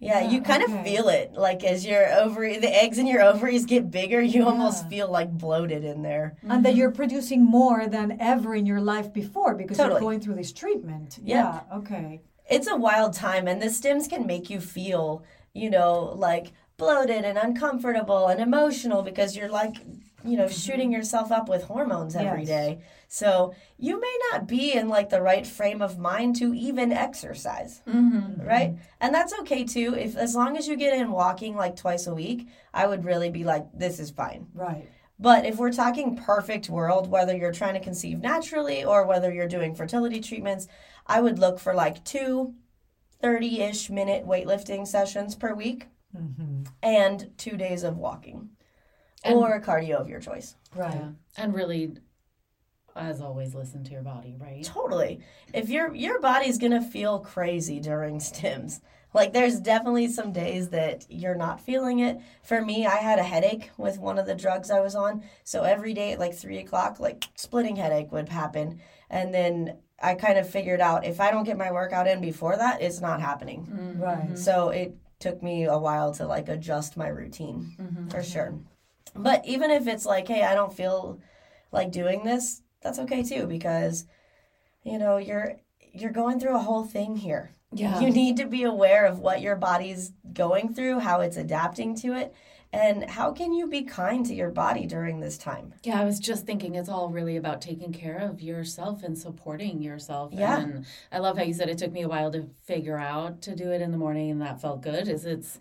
Yeah, 0.00 0.20
Yeah, 0.20 0.30
you 0.30 0.42
kind 0.42 0.62
okay. 0.62 0.78
of 0.78 0.84
feel 0.84 1.08
it. 1.08 1.32
Like 1.32 1.64
as 1.64 1.84
your 1.84 2.06
ovary, 2.06 2.58
the 2.58 2.74
eggs 2.74 2.98
in 2.98 3.06
your 3.06 3.22
ovaries 3.22 3.64
get 3.66 3.90
bigger, 3.90 4.20
you 4.20 4.44
almost 4.44 4.88
feel 4.88 5.10
like 5.10 5.30
bloated 5.30 5.84
in 5.84 6.02
there. 6.02 6.36
And 6.42 6.64
that 6.64 6.70
mm-hmm. 6.70 6.78
you're 6.78 6.90
producing 6.92 7.44
more 7.44 7.86
than 7.88 8.16
ever 8.20 8.54
in 8.54 8.64
your 8.66 8.80
life 8.80 9.12
before 9.12 9.54
because 9.54 9.76
Totally. 9.76 9.94
you're 9.94 10.00
going 10.00 10.20
through 10.20 10.36
this 10.36 10.52
treatment. 10.52 11.18
Yep. 11.22 11.26
Yeah. 11.26 11.76
Okay. 11.78 12.20
It's 12.48 12.68
a 12.68 12.76
wild 12.76 13.12
time, 13.12 13.46
and 13.46 13.60
the 13.60 13.66
stims 13.66 14.08
can 14.08 14.26
make 14.26 14.48
you 14.48 14.60
feel, 14.60 15.22
you 15.52 15.68
know, 15.68 16.14
like 16.16 16.52
bloated 16.78 17.24
and 17.24 17.36
uncomfortable 17.36 18.28
and 18.28 18.40
emotional 18.40 19.02
because 19.02 19.36
you're 19.36 19.50
like, 19.50 19.76
you 20.24 20.36
know, 20.36 20.44
mm-hmm. 20.44 20.52
shooting 20.52 20.92
yourself 20.92 21.30
up 21.30 21.48
with 21.48 21.64
hormones 21.64 22.16
every 22.16 22.40
Yes. 22.40 22.48
day. 22.48 22.78
So 23.06 23.54
you 23.78 24.00
may 24.00 24.18
not 24.32 24.46
be 24.46 24.72
in 24.72 24.88
like 24.88 25.10
the 25.10 25.22
right 25.22 25.46
frame 25.46 25.80
of 25.80 25.98
mind 25.98 26.36
to 26.36 26.52
even 26.54 26.92
exercise. 26.92 27.82
Mm-hmm. 27.86 28.42
right? 28.42 28.76
And 29.00 29.14
that's 29.14 29.38
okay 29.40 29.64
too. 29.64 29.94
If 29.94 30.16
as 30.16 30.34
long 30.34 30.56
as 30.56 30.66
you 30.66 30.76
get 30.76 30.98
in 30.98 31.10
walking 31.10 31.54
like 31.56 31.76
twice 31.76 32.06
a 32.06 32.14
week, 32.14 32.48
I 32.74 32.86
would 32.86 33.04
really 33.04 33.30
be 33.30 33.44
like, 33.44 33.66
this 33.72 34.00
is 34.00 34.10
fine. 34.10 34.48
Right. 34.54 34.88
But 35.20 35.46
if 35.46 35.56
we're 35.56 35.72
talking 35.72 36.16
perfect 36.16 36.68
world, 36.68 37.10
whether 37.10 37.36
you're 37.36 37.52
trying 37.52 37.74
to 37.74 37.80
conceive 37.80 38.20
naturally 38.20 38.84
or 38.84 39.04
whether 39.04 39.32
you're 39.32 39.48
doing 39.48 39.74
fertility 39.74 40.20
treatments, 40.20 40.68
I 41.06 41.20
would 41.20 41.38
look 41.38 41.58
for 41.58 41.74
like 41.74 42.04
two 42.04 42.54
30 43.20 43.62
ish 43.62 43.90
minute 43.90 44.26
weightlifting 44.26 44.86
sessions 44.86 45.34
per 45.34 45.54
week 45.54 45.88
mm-hmm. 46.16 46.62
and 46.82 47.30
two 47.36 47.56
days 47.56 47.82
of 47.82 47.96
walking 47.96 48.50
or 49.24 49.60
cardio 49.60 49.96
of 49.96 50.08
your 50.08 50.20
choice. 50.20 50.56
Right. 50.74 50.94
Yeah. 50.94 51.10
And 51.36 51.54
really, 51.54 51.92
as 52.96 53.20
always, 53.20 53.54
listen 53.54 53.84
to 53.84 53.92
your 53.92 54.02
body, 54.02 54.36
right? 54.38 54.64
Totally. 54.64 55.20
If 55.52 55.68
your 55.68 55.94
your 55.94 56.20
body's 56.20 56.58
gonna 56.58 56.82
feel 56.82 57.20
crazy 57.20 57.80
during 57.80 58.18
stims, 58.18 58.80
like 59.14 59.32
there's 59.32 59.60
definitely 59.60 60.08
some 60.08 60.32
days 60.32 60.68
that 60.70 61.06
you're 61.08 61.34
not 61.34 61.60
feeling 61.60 62.00
it. 62.00 62.18
For 62.42 62.60
me, 62.60 62.86
I 62.86 62.96
had 62.96 63.18
a 63.18 63.24
headache 63.24 63.70
with 63.76 63.98
one 63.98 64.18
of 64.18 64.26
the 64.26 64.34
drugs 64.34 64.70
I 64.70 64.80
was 64.80 64.94
on, 64.94 65.22
so 65.44 65.62
every 65.62 65.94
day 65.94 66.12
at 66.12 66.18
like 66.18 66.34
three 66.34 66.58
o'clock, 66.58 67.00
like 67.00 67.24
splitting 67.34 67.76
headache 67.76 68.12
would 68.12 68.28
happen, 68.28 68.80
and 69.10 69.32
then 69.32 69.78
I 70.00 70.14
kind 70.14 70.38
of 70.38 70.48
figured 70.48 70.80
out 70.80 71.04
if 71.04 71.20
I 71.20 71.30
don't 71.30 71.44
get 71.44 71.56
my 71.56 71.72
workout 71.72 72.06
in 72.06 72.20
before 72.20 72.56
that, 72.56 72.82
it's 72.82 73.00
not 73.00 73.20
happening. 73.20 73.66
Mm-hmm. 73.66 74.02
Right. 74.02 74.38
So 74.38 74.68
it 74.70 74.96
took 75.18 75.42
me 75.42 75.64
a 75.64 75.78
while 75.78 76.12
to 76.14 76.26
like 76.26 76.48
adjust 76.48 76.96
my 76.96 77.08
routine 77.08 77.74
mm-hmm. 77.80 78.08
for 78.08 78.22
sure. 78.22 78.54
Mm-hmm. 79.18 79.24
But 79.24 79.46
even 79.46 79.70
if 79.70 79.86
it's 79.86 80.06
like, 80.06 80.28
hey, 80.28 80.42
I 80.42 80.54
don't 80.54 80.72
feel 80.72 81.20
like 81.72 81.92
doing 81.92 82.24
this, 82.24 82.62
that's 82.80 82.98
okay 83.00 83.22
too 83.22 83.46
because 83.46 84.06
you 84.84 84.98
know, 84.98 85.18
you're 85.18 85.56
you're 85.92 86.12
going 86.12 86.38
through 86.40 86.56
a 86.56 86.60
whole 86.60 86.84
thing 86.84 87.16
here. 87.16 87.54
Yeah. 87.72 88.00
You 88.00 88.10
need 88.10 88.36
to 88.38 88.46
be 88.46 88.62
aware 88.62 89.04
of 89.04 89.18
what 89.18 89.42
your 89.42 89.56
body's 89.56 90.12
going 90.32 90.72
through, 90.72 91.00
how 91.00 91.20
it's 91.20 91.36
adapting 91.36 91.94
to 91.96 92.14
it, 92.14 92.34
and 92.72 93.08
how 93.10 93.32
can 93.32 93.52
you 93.52 93.66
be 93.66 93.82
kind 93.82 94.24
to 94.26 94.34
your 94.34 94.50
body 94.50 94.86
during 94.86 95.20
this 95.20 95.36
time? 95.36 95.74
Yeah, 95.84 96.00
I 96.00 96.04
was 96.04 96.18
just 96.18 96.46
thinking 96.46 96.74
it's 96.74 96.88
all 96.88 97.10
really 97.10 97.36
about 97.36 97.60
taking 97.60 97.92
care 97.92 98.18
of 98.18 98.40
yourself 98.40 99.02
and 99.02 99.16
supporting 99.16 99.82
yourself. 99.82 100.32
Yeah. 100.32 100.60
And 100.60 100.86
I 101.12 101.18
love 101.18 101.36
how 101.36 101.44
you 101.44 101.52
said 101.52 101.68
it 101.68 101.78
took 101.78 101.92
me 101.92 102.02
a 102.02 102.08
while 102.08 102.30
to 102.32 102.48
figure 102.64 102.98
out 102.98 103.42
to 103.42 103.54
do 103.54 103.70
it 103.70 103.82
in 103.82 103.90
the 103.90 103.98
morning 103.98 104.30
and 104.30 104.40
that 104.40 104.62
felt 104.62 104.82
good. 104.82 105.08
Is 105.08 105.26
it's 105.26 105.58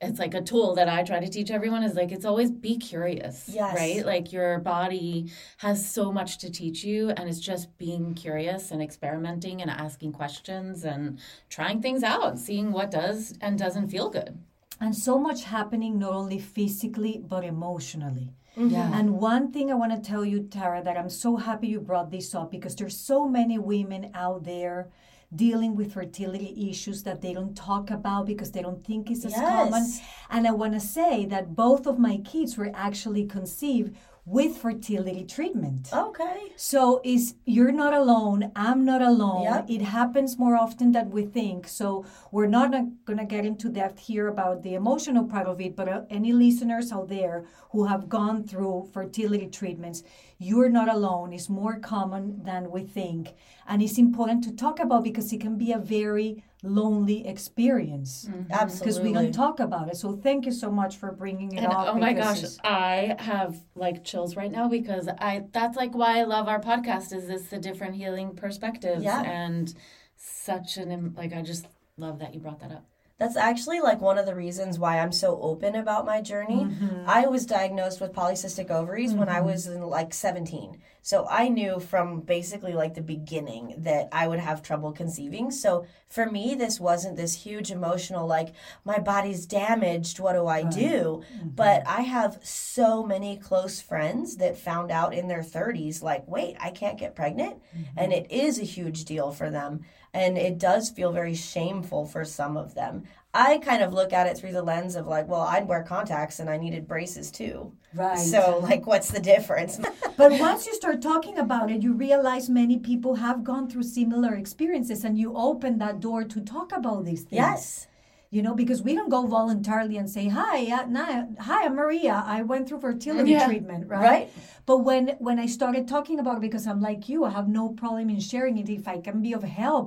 it's 0.00 0.18
like 0.18 0.34
a 0.34 0.42
tool 0.42 0.74
that 0.74 0.88
I 0.88 1.02
try 1.02 1.20
to 1.20 1.28
teach 1.28 1.50
everyone 1.50 1.82
is 1.82 1.94
like 1.94 2.12
it's 2.12 2.24
always 2.24 2.50
be 2.50 2.76
curious. 2.76 3.48
Yes. 3.48 3.74
Right? 3.74 4.04
Like 4.04 4.32
your 4.32 4.58
body 4.58 5.30
has 5.58 5.88
so 5.88 6.12
much 6.12 6.38
to 6.38 6.50
teach 6.50 6.84
you 6.84 7.10
and 7.10 7.28
it's 7.28 7.40
just 7.40 7.76
being 7.78 8.14
curious 8.14 8.70
and 8.70 8.82
experimenting 8.82 9.62
and 9.62 9.70
asking 9.70 10.12
questions 10.12 10.84
and 10.84 11.18
trying 11.48 11.80
things 11.80 12.02
out, 12.02 12.38
seeing 12.38 12.72
what 12.72 12.90
does 12.90 13.34
and 13.40 13.58
doesn't 13.58 13.88
feel 13.88 14.10
good. 14.10 14.38
And 14.80 14.94
so 14.94 15.18
much 15.18 15.44
happening 15.44 15.98
not 15.98 16.12
only 16.12 16.38
physically 16.38 17.22
but 17.26 17.44
emotionally. 17.44 18.34
Mm-hmm. 18.56 18.74
Yeah. 18.74 18.98
And 18.98 19.18
one 19.18 19.52
thing 19.52 19.70
I 19.70 19.74
want 19.74 19.92
to 19.92 20.10
tell 20.10 20.24
you, 20.24 20.42
Tara, 20.44 20.82
that 20.82 20.96
I'm 20.96 21.10
so 21.10 21.36
happy 21.36 21.68
you 21.68 21.80
brought 21.80 22.10
this 22.10 22.34
up 22.34 22.50
because 22.50 22.74
there's 22.76 22.98
so 22.98 23.28
many 23.28 23.58
women 23.58 24.10
out 24.14 24.44
there 24.44 24.88
dealing 25.34 25.74
with 25.74 25.94
fertility 25.94 26.68
issues 26.70 27.02
that 27.02 27.20
they 27.20 27.32
don't 27.32 27.56
talk 27.56 27.90
about 27.90 28.26
because 28.26 28.52
they 28.52 28.62
don't 28.62 28.84
think 28.84 29.10
it's 29.10 29.24
as 29.24 29.34
common. 29.34 29.86
And 30.30 30.46
I 30.46 30.52
want 30.52 30.74
to 30.74 30.80
say 30.80 31.26
that 31.26 31.56
both 31.56 31.86
of 31.86 31.98
my 31.98 32.18
kids 32.18 32.56
were 32.56 32.70
actually 32.74 33.26
conceived 33.26 33.96
with 34.26 34.56
fertility 34.56 35.24
treatment. 35.24 35.88
Okay. 35.92 36.52
So 36.56 37.00
is 37.04 37.36
you're 37.44 37.70
not 37.70 37.94
alone. 37.94 38.50
I'm 38.56 38.84
not 38.84 39.00
alone. 39.00 39.44
Yep. 39.44 39.70
It 39.70 39.82
happens 39.82 40.36
more 40.36 40.56
often 40.56 40.90
than 40.90 41.10
we 41.10 41.24
think. 41.24 41.68
So 41.68 42.04
we're 42.32 42.48
not 42.48 42.72
going 43.04 43.18
to 43.18 43.24
get 43.24 43.46
into 43.46 43.68
depth 43.68 44.00
here 44.00 44.26
about 44.26 44.64
the 44.64 44.74
emotional 44.74 45.24
part 45.24 45.46
of 45.46 45.60
it. 45.60 45.76
But 45.76 45.88
uh, 45.88 46.02
any 46.10 46.32
listeners 46.32 46.90
out 46.90 47.08
there 47.08 47.46
who 47.70 47.84
have 47.84 48.08
gone 48.08 48.42
through 48.42 48.90
fertility 48.92 49.46
treatments, 49.46 50.02
you're 50.38 50.70
not 50.70 50.88
alone. 50.88 51.32
It's 51.32 51.48
more 51.48 51.78
common 51.78 52.42
than 52.42 52.70
we 52.72 52.82
think, 52.82 53.34
and 53.68 53.80
it's 53.80 53.96
important 53.96 54.42
to 54.44 54.52
talk 54.52 54.80
about 54.80 55.04
because 55.04 55.32
it 55.32 55.40
can 55.40 55.56
be 55.56 55.72
a 55.72 55.78
very 55.78 56.42
lonely 56.62 57.26
experience 57.26 58.28
Absolutely. 58.50 58.78
because 58.78 59.00
we 59.00 59.12
don't 59.12 59.32
talk 59.32 59.60
about 59.60 59.88
it. 59.88 59.96
So 59.96 60.16
thank 60.16 60.46
you 60.46 60.52
so 60.52 60.70
much 60.70 60.96
for 60.96 61.12
bringing 61.12 61.52
it 61.52 61.58
And 61.58 61.72
up. 61.72 61.94
oh 61.94 61.98
my 61.98 62.12
gosh, 62.12 62.44
I 62.64 63.16
have 63.18 63.56
like 63.74 64.04
chills 64.04 64.36
right 64.36 64.50
now 64.50 64.68
because 64.68 65.08
I 65.08 65.44
that's 65.52 65.76
like 65.76 65.94
why 65.94 66.18
I 66.18 66.24
love 66.24 66.48
our 66.48 66.60
podcast 66.60 67.12
is 67.14 67.26
this 67.26 67.46
the 67.48 67.58
different 67.58 67.94
healing 67.94 68.34
perspectives 68.34 69.04
Yeah. 69.04 69.22
and 69.22 69.72
such 70.16 70.76
an 70.78 71.14
like 71.16 71.32
I 71.34 71.42
just 71.42 71.66
love 71.98 72.18
that 72.20 72.34
you 72.34 72.40
brought 72.40 72.60
that 72.60 72.72
up. 72.72 72.86
That's 73.18 73.36
actually 73.36 73.80
like 73.80 74.00
one 74.02 74.18
of 74.18 74.26
the 74.26 74.34
reasons 74.34 74.78
why 74.78 74.98
I'm 74.98 75.12
so 75.12 75.40
open 75.40 75.74
about 75.74 76.04
my 76.04 76.20
journey. 76.20 76.64
Mm-hmm. 76.64 77.08
I 77.08 77.26
was 77.26 77.46
diagnosed 77.46 77.98
with 77.98 78.12
polycystic 78.12 78.70
ovaries 78.70 79.14
when 79.14 79.30
I 79.30 79.36
mm-hmm. 79.36 79.46
was 79.46 79.66
in 79.66 79.80
like 79.82 80.12
17. 80.12 80.78
So 81.06 81.24
I 81.30 81.46
knew 81.46 81.78
from 81.78 82.22
basically 82.22 82.72
like 82.72 82.94
the 82.94 83.00
beginning 83.00 83.76
that 83.78 84.08
I 84.10 84.26
would 84.26 84.40
have 84.40 84.60
trouble 84.60 84.90
conceiving. 84.90 85.52
So 85.52 85.86
for 86.08 86.28
me, 86.28 86.56
this 86.56 86.80
wasn't 86.80 87.16
this 87.16 87.32
huge 87.32 87.70
emotional, 87.70 88.26
like, 88.26 88.54
my 88.84 88.98
body's 88.98 89.46
damaged. 89.46 90.18
What 90.18 90.32
do 90.32 90.48
I 90.48 90.64
do? 90.64 91.22
Mm-hmm. 91.32 91.50
But 91.50 91.86
I 91.86 92.00
have 92.00 92.40
so 92.42 93.04
many 93.04 93.36
close 93.36 93.80
friends 93.80 94.38
that 94.38 94.58
found 94.58 94.90
out 94.90 95.14
in 95.14 95.28
their 95.28 95.42
30s, 95.42 96.02
like, 96.02 96.26
wait, 96.26 96.56
I 96.58 96.70
can't 96.70 96.98
get 96.98 97.14
pregnant. 97.14 97.62
Mm-hmm. 97.62 97.98
And 97.98 98.12
it 98.12 98.32
is 98.32 98.58
a 98.58 98.64
huge 98.64 99.04
deal 99.04 99.30
for 99.30 99.48
them. 99.48 99.84
And 100.12 100.36
it 100.36 100.58
does 100.58 100.90
feel 100.90 101.12
very 101.12 101.36
shameful 101.36 102.06
for 102.06 102.24
some 102.24 102.56
of 102.56 102.74
them. 102.74 103.04
I 103.36 103.58
kind 103.58 103.82
of 103.82 103.92
look 103.92 104.12
at 104.12 104.26
it 104.26 104.36
through 104.38 104.52
the 104.52 104.62
lens 104.62 104.96
of 104.96 105.06
like, 105.06 105.28
well, 105.28 105.42
I'd 105.42 105.68
wear 105.68 105.82
contacts 105.82 106.38
and 106.40 106.48
I 106.48 106.56
needed 106.56 106.88
braces 106.88 107.30
too. 107.30 107.72
Right. 107.94 108.18
So, 108.18 108.58
like, 108.62 108.86
what's 108.86 109.10
the 109.10 109.20
difference? 109.20 109.78
But 110.16 110.32
once 110.40 110.66
you 110.66 110.74
start 110.74 111.02
talking 111.02 111.36
about 111.36 111.70
it, 111.70 111.82
you 111.82 111.92
realize 111.92 112.48
many 112.48 112.78
people 112.78 113.16
have 113.16 113.44
gone 113.44 113.68
through 113.68 113.82
similar 113.82 114.32
experiences 114.34 115.04
and 115.04 115.18
you 115.18 115.28
open 115.36 115.76
that 115.78 116.00
door 116.00 116.24
to 116.24 116.40
talk 116.40 116.72
about 116.72 117.04
these 117.04 117.20
things. 117.28 117.32
yes. 117.46 117.86
You 118.30 118.42
know, 118.42 118.54
because 118.54 118.80
we 118.82 118.94
don't 118.94 119.08
go 119.18 119.22
voluntarily 119.26 119.96
and 119.98 120.08
say, 120.16 120.24
"Hi, 120.28 120.56
uh, 120.76 120.84
na, 120.94 121.04
hi, 121.48 121.60
I'm 121.66 121.76
Maria. 121.76 122.14
I 122.26 122.42
went 122.42 122.66
through 122.66 122.80
fertility 122.80 123.30
Yeah. 123.32 123.46
treatment." 123.46 123.82
Right? 123.88 124.02
Right. 124.10 124.26
But 124.70 124.78
when 124.88 125.02
when 125.26 125.38
I 125.38 125.46
started 125.58 125.86
talking 125.86 126.18
about 126.18 126.36
it, 126.38 126.44
because 126.48 126.66
I'm 126.66 126.80
like 126.90 127.02
you, 127.10 127.18
I 127.24 127.30
have 127.38 127.48
no 127.60 127.64
problem 127.82 128.08
in 128.10 128.20
sharing 128.32 128.56
it 128.62 128.68
if 128.68 128.88
I 128.94 128.98
can 129.06 129.16
be 129.26 129.32
of 129.38 129.44
help 129.44 129.86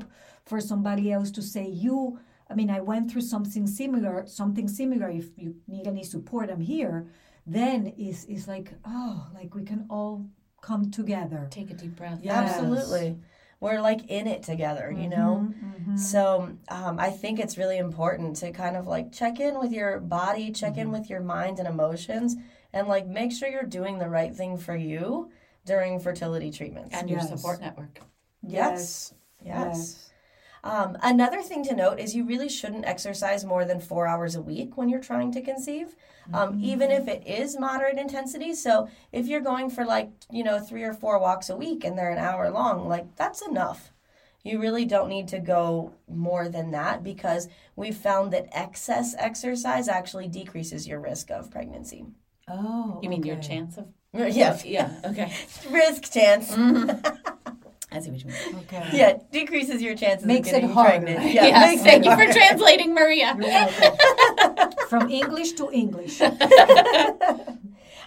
for 0.49 0.59
somebody 0.61 1.05
else 1.15 1.29
to 1.37 1.41
say, 1.41 1.65
"You." 1.85 2.19
I 2.49 2.55
mean, 2.55 2.69
I 2.69 2.81
went 2.81 3.11
through 3.11 3.21
something 3.21 3.67
similar. 3.67 4.25
Something 4.25 4.67
similar. 4.67 5.09
If 5.09 5.37
you 5.37 5.55
need 5.67 5.87
any 5.87 6.03
support, 6.03 6.49
I'm 6.49 6.61
here. 6.61 7.07
Then 7.45 7.93
it's, 7.97 8.25
is 8.25 8.47
like, 8.47 8.73
oh, 8.85 9.27
like 9.33 9.55
we 9.55 9.63
can 9.63 9.85
all 9.89 10.25
come 10.61 10.91
together. 10.91 11.47
Take 11.49 11.71
a 11.71 11.73
deep 11.73 11.95
breath. 11.95 12.19
Yeah. 12.21 12.41
Yes. 12.41 12.55
Absolutely. 12.55 13.17
We're 13.59 13.81
like 13.81 14.09
in 14.09 14.25
it 14.27 14.43
together, 14.43 14.89
you 14.89 15.09
mm-hmm, 15.09 15.09
know? 15.09 15.53
Mm-hmm. 15.63 15.97
So 15.97 16.49
um, 16.69 16.97
I 16.97 17.09
think 17.09 17.39
it's 17.39 17.57
really 17.57 17.77
important 17.77 18.37
to 18.37 18.51
kind 18.51 18.77
of 18.77 18.87
like 18.87 19.11
check 19.11 19.39
in 19.39 19.59
with 19.59 19.71
your 19.71 19.99
body, 19.99 20.51
check 20.51 20.77
in 20.77 20.85
mm-hmm. 20.85 20.93
with 20.93 21.09
your 21.09 21.19
mind 21.19 21.59
and 21.59 21.67
emotions, 21.67 22.37
and 22.71 22.87
like 22.87 23.05
make 23.05 23.33
sure 23.33 23.49
you're 23.49 23.63
doing 23.63 23.99
the 23.99 24.07
right 24.07 24.33
thing 24.33 24.57
for 24.57 24.75
you 24.75 25.29
during 25.65 25.99
fertility 25.99 26.51
treatments. 26.51 26.95
And 26.95 27.09
your 27.09 27.19
support 27.19 27.59
network. 27.59 27.99
yes. 28.47 29.13
Yes. 29.43 30.08
Um, 30.63 30.97
another 31.01 31.41
thing 31.41 31.63
to 31.65 31.75
note 31.75 31.99
is 31.99 32.15
you 32.15 32.25
really 32.25 32.49
shouldn't 32.49 32.85
exercise 32.85 33.45
more 33.45 33.65
than 33.65 33.79
four 33.79 34.07
hours 34.07 34.35
a 34.35 34.41
week 34.41 34.77
when 34.77 34.89
you're 34.89 34.99
trying 34.99 35.31
to 35.33 35.41
conceive, 35.41 35.95
um, 36.33 36.59
even 36.61 36.91
if 36.91 37.07
it 37.07 37.25
is 37.25 37.57
moderate 37.57 37.97
intensity. 37.97 38.53
So 38.53 38.89
if 39.11 39.27
you're 39.27 39.41
going 39.41 39.69
for 39.69 39.85
like, 39.85 40.09
you 40.31 40.43
know, 40.43 40.59
three 40.59 40.83
or 40.83 40.93
four 40.93 41.19
walks 41.19 41.49
a 41.49 41.55
week 41.55 41.83
and 41.83 41.97
they're 41.97 42.11
an 42.11 42.17
hour 42.17 42.49
long, 42.49 42.87
like 42.87 43.15
that's 43.15 43.41
enough. 43.41 43.91
You 44.43 44.59
really 44.61 44.85
don't 44.85 45.09
need 45.09 45.27
to 45.29 45.39
go 45.39 45.93
more 46.07 46.47
than 46.47 46.71
that 46.71 47.03
because 47.03 47.49
we've 47.75 47.95
found 47.97 48.31
that 48.33 48.47
excess 48.51 49.13
exercise 49.17 49.87
actually 49.87 50.27
decreases 50.27 50.87
your 50.87 50.99
risk 50.99 51.29
of 51.29 51.51
pregnancy. 51.51 52.05
Oh, 52.47 52.99
You 53.03 53.09
mean 53.09 53.23
your 53.23 53.37
chance 53.37 53.77
of 53.77 53.87
Yeah, 54.13 54.57
Yeah, 54.65 54.91
okay. 55.05 55.33
risk 55.69 56.11
chance. 56.11 56.55
I 57.91 57.99
see 57.99 58.11
what 58.11 58.19
you 58.23 58.27
mean. 58.29 58.55
Okay. 58.63 58.89
Yeah, 58.93 59.17
decreases 59.31 59.81
your 59.81 59.95
chances 59.95 60.27
Makes 60.27 60.49
of 60.49 60.55
it 60.55 60.61
getting 60.61 60.73
harder. 60.75 61.05
pregnant. 61.05 61.33
Yeah, 61.33 61.47
Yeah, 61.47 61.59
makes 61.61 61.81
it 61.81 61.85
thank 61.85 62.05
you 62.05 62.11
for 62.11 62.31
translating, 62.31 62.93
Maria. 62.93 63.35
You're 63.37 63.47
welcome. 63.47 64.69
From 64.89 65.09
English 65.09 65.53
to 65.53 65.71
English. 65.71 66.21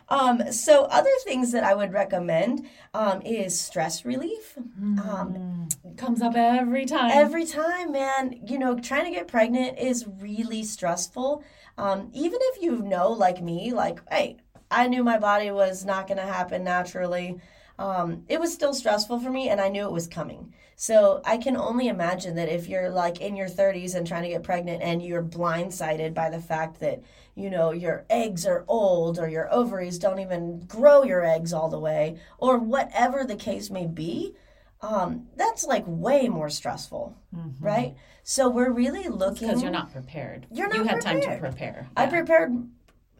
Um, 0.08 0.52
so 0.52 0.82
other 0.84 1.08
things 1.24 1.52
that 1.52 1.64
I 1.64 1.74
would 1.74 1.92
recommend 1.92 2.66
um, 2.92 3.22
is 3.22 3.58
stress 3.58 4.04
relief. 4.04 4.58
Um, 4.78 5.68
Comes 5.96 6.20
up 6.20 6.34
every 6.36 6.84
time. 6.84 7.12
every 7.14 7.46
time, 7.46 7.92
man, 7.92 8.38
you 8.46 8.58
know, 8.58 8.78
trying 8.78 9.04
to 9.06 9.10
get 9.10 9.26
pregnant 9.26 9.78
is 9.78 10.06
really 10.20 10.64
stressful. 10.64 11.42
Um, 11.78 12.10
even 12.12 12.38
if 12.42 12.62
you 12.62 12.82
know, 12.82 13.10
like 13.10 13.40
me, 13.40 13.72
like, 13.72 14.00
hey, 14.10 14.36
I 14.70 14.86
knew 14.86 15.02
my 15.02 15.18
body 15.18 15.50
was 15.50 15.84
not 15.86 16.08
going 16.08 16.18
to 16.18 16.26
happen 16.26 16.62
naturally. 16.62 17.40
Um, 17.78 18.24
it 18.28 18.38
was 18.38 18.52
still 18.52 18.74
stressful 18.74 19.20
for 19.20 19.30
me, 19.30 19.48
and 19.48 19.60
I 19.60 19.68
knew 19.68 19.84
it 19.84 19.92
was 19.92 20.06
coming. 20.06 20.52
So 20.76 21.20
I 21.24 21.36
can 21.36 21.56
only 21.56 21.88
imagine 21.88 22.34
that 22.36 22.48
if 22.48 22.68
you're 22.68 22.90
like 22.90 23.20
in 23.20 23.36
your 23.36 23.48
30s 23.48 23.94
and 23.94 24.06
trying 24.06 24.22
to 24.24 24.28
get 24.28 24.42
pregnant, 24.42 24.82
and 24.82 25.02
you're 25.02 25.22
blindsided 25.22 26.14
by 26.14 26.30
the 26.30 26.40
fact 26.40 26.80
that 26.80 27.02
you 27.34 27.48
know 27.50 27.70
your 27.70 28.04
eggs 28.10 28.46
are 28.46 28.64
old, 28.68 29.18
or 29.18 29.28
your 29.28 29.52
ovaries 29.52 29.98
don't 29.98 30.18
even 30.18 30.60
grow 30.66 31.02
your 31.02 31.24
eggs 31.24 31.52
all 31.52 31.68
the 31.68 31.78
way, 31.78 32.18
or 32.38 32.58
whatever 32.58 33.24
the 33.24 33.36
case 33.36 33.70
may 33.70 33.86
be, 33.86 34.34
um, 34.82 35.28
that's 35.36 35.64
like 35.64 35.84
way 35.86 36.28
more 36.28 36.50
stressful, 36.50 37.16
right? 37.60 37.94
So 38.24 38.48
we're 38.48 38.70
really 38.72 39.08
looking. 39.08 39.48
Because 39.48 39.62
you're 39.62 39.70
not 39.70 39.92
prepared. 39.92 40.46
You're 40.50 40.68
not. 40.68 40.76
You 40.76 40.84
had 40.84 41.00
time 41.00 41.20
to 41.20 41.38
prepare. 41.38 41.88
I 41.96 42.06
prepared 42.06 42.52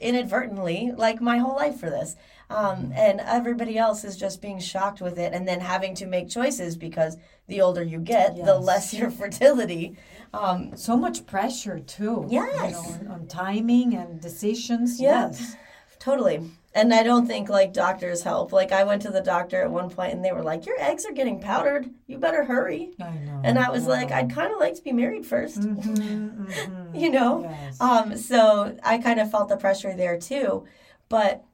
inadvertently, 0.02 0.92
like 0.96 1.20
my 1.20 1.38
whole 1.38 1.56
life 1.56 1.78
for 1.78 1.90
this. 1.90 2.16
Um, 2.50 2.92
and 2.94 3.20
everybody 3.20 3.78
else 3.78 4.04
is 4.04 4.16
just 4.16 4.42
being 4.42 4.58
shocked 4.60 5.00
with 5.00 5.18
it 5.18 5.32
and 5.32 5.48
then 5.48 5.60
having 5.60 5.94
to 5.96 6.06
make 6.06 6.28
choices 6.28 6.76
because 6.76 7.16
the 7.48 7.60
older 7.62 7.82
you 7.82 7.98
get, 7.98 8.36
the 8.36 8.58
less 8.58 8.92
your 8.92 9.10
fertility. 9.10 9.96
Um, 10.34 10.76
So 10.76 10.96
much 10.96 11.24
pressure 11.26 11.78
too. 11.78 12.26
You 12.28 12.42
Yes. 12.44 12.72
know, 12.72 12.80
on, 12.80 13.20
on 13.20 13.26
timing 13.26 13.94
and 13.94 14.20
decisions. 14.20 15.00
Yeah. 15.00 15.28
Yes. 15.28 15.56
Totally. 16.02 16.50
And 16.74 16.92
I 16.92 17.04
don't 17.04 17.28
think 17.28 17.48
like 17.48 17.72
doctors 17.72 18.24
help. 18.24 18.50
Like 18.52 18.72
I 18.72 18.82
went 18.82 19.02
to 19.02 19.10
the 19.10 19.20
doctor 19.20 19.62
at 19.62 19.70
one 19.70 19.88
point 19.88 20.12
and 20.12 20.24
they 20.24 20.32
were 20.32 20.42
like, 20.42 20.66
Your 20.66 20.80
eggs 20.80 21.04
are 21.06 21.12
getting 21.12 21.38
powdered. 21.40 21.88
You 22.08 22.18
better 22.18 22.42
hurry. 22.42 22.90
I 23.00 23.04
know. 23.04 23.40
And 23.44 23.56
I 23.56 23.70
was 23.70 23.86
like, 23.86 24.10
I'd 24.10 24.32
kind 24.34 24.52
of 24.52 24.58
like 24.58 24.74
to 24.74 24.82
be 24.82 24.90
married 24.92 25.24
1st 25.24 25.68
Mhm, 25.78 26.24
mhm. 26.48 26.72
you 26.92 27.08
know? 27.08 27.44
Yes. 27.48 27.80
Um, 27.80 28.16
so 28.16 28.76
I 28.82 28.98
kind 28.98 29.20
of 29.20 29.30
felt 29.30 29.48
the 29.48 29.56
pressure 29.56 29.94
there 29.94 30.18
too. 30.18 30.64
But 31.08 31.44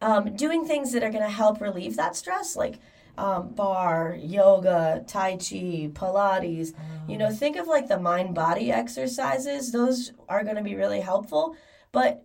um, 0.00 0.36
doing 0.36 0.64
things 0.64 0.92
that 0.92 1.02
are 1.02 1.10
going 1.10 1.24
to 1.24 1.28
help 1.30 1.60
relieve 1.60 1.96
that 1.96 2.14
stress, 2.14 2.54
like 2.54 2.78
um, 3.18 3.48
barre, 3.54 4.16
yoga, 4.16 5.02
Tai 5.08 5.32
Chi, 5.38 5.90
Pilates, 5.92 6.72
you 7.08 7.18
know, 7.18 7.30
think 7.30 7.56
of 7.56 7.66
like 7.66 7.88
the 7.88 7.98
mind 7.98 8.34
body 8.34 8.70
exercises. 8.70 9.72
Those 9.72 10.12
are 10.28 10.44
going 10.44 10.56
to 10.56 10.62
be 10.62 10.76
really 10.76 11.00
helpful. 11.00 11.56
But 11.90 12.24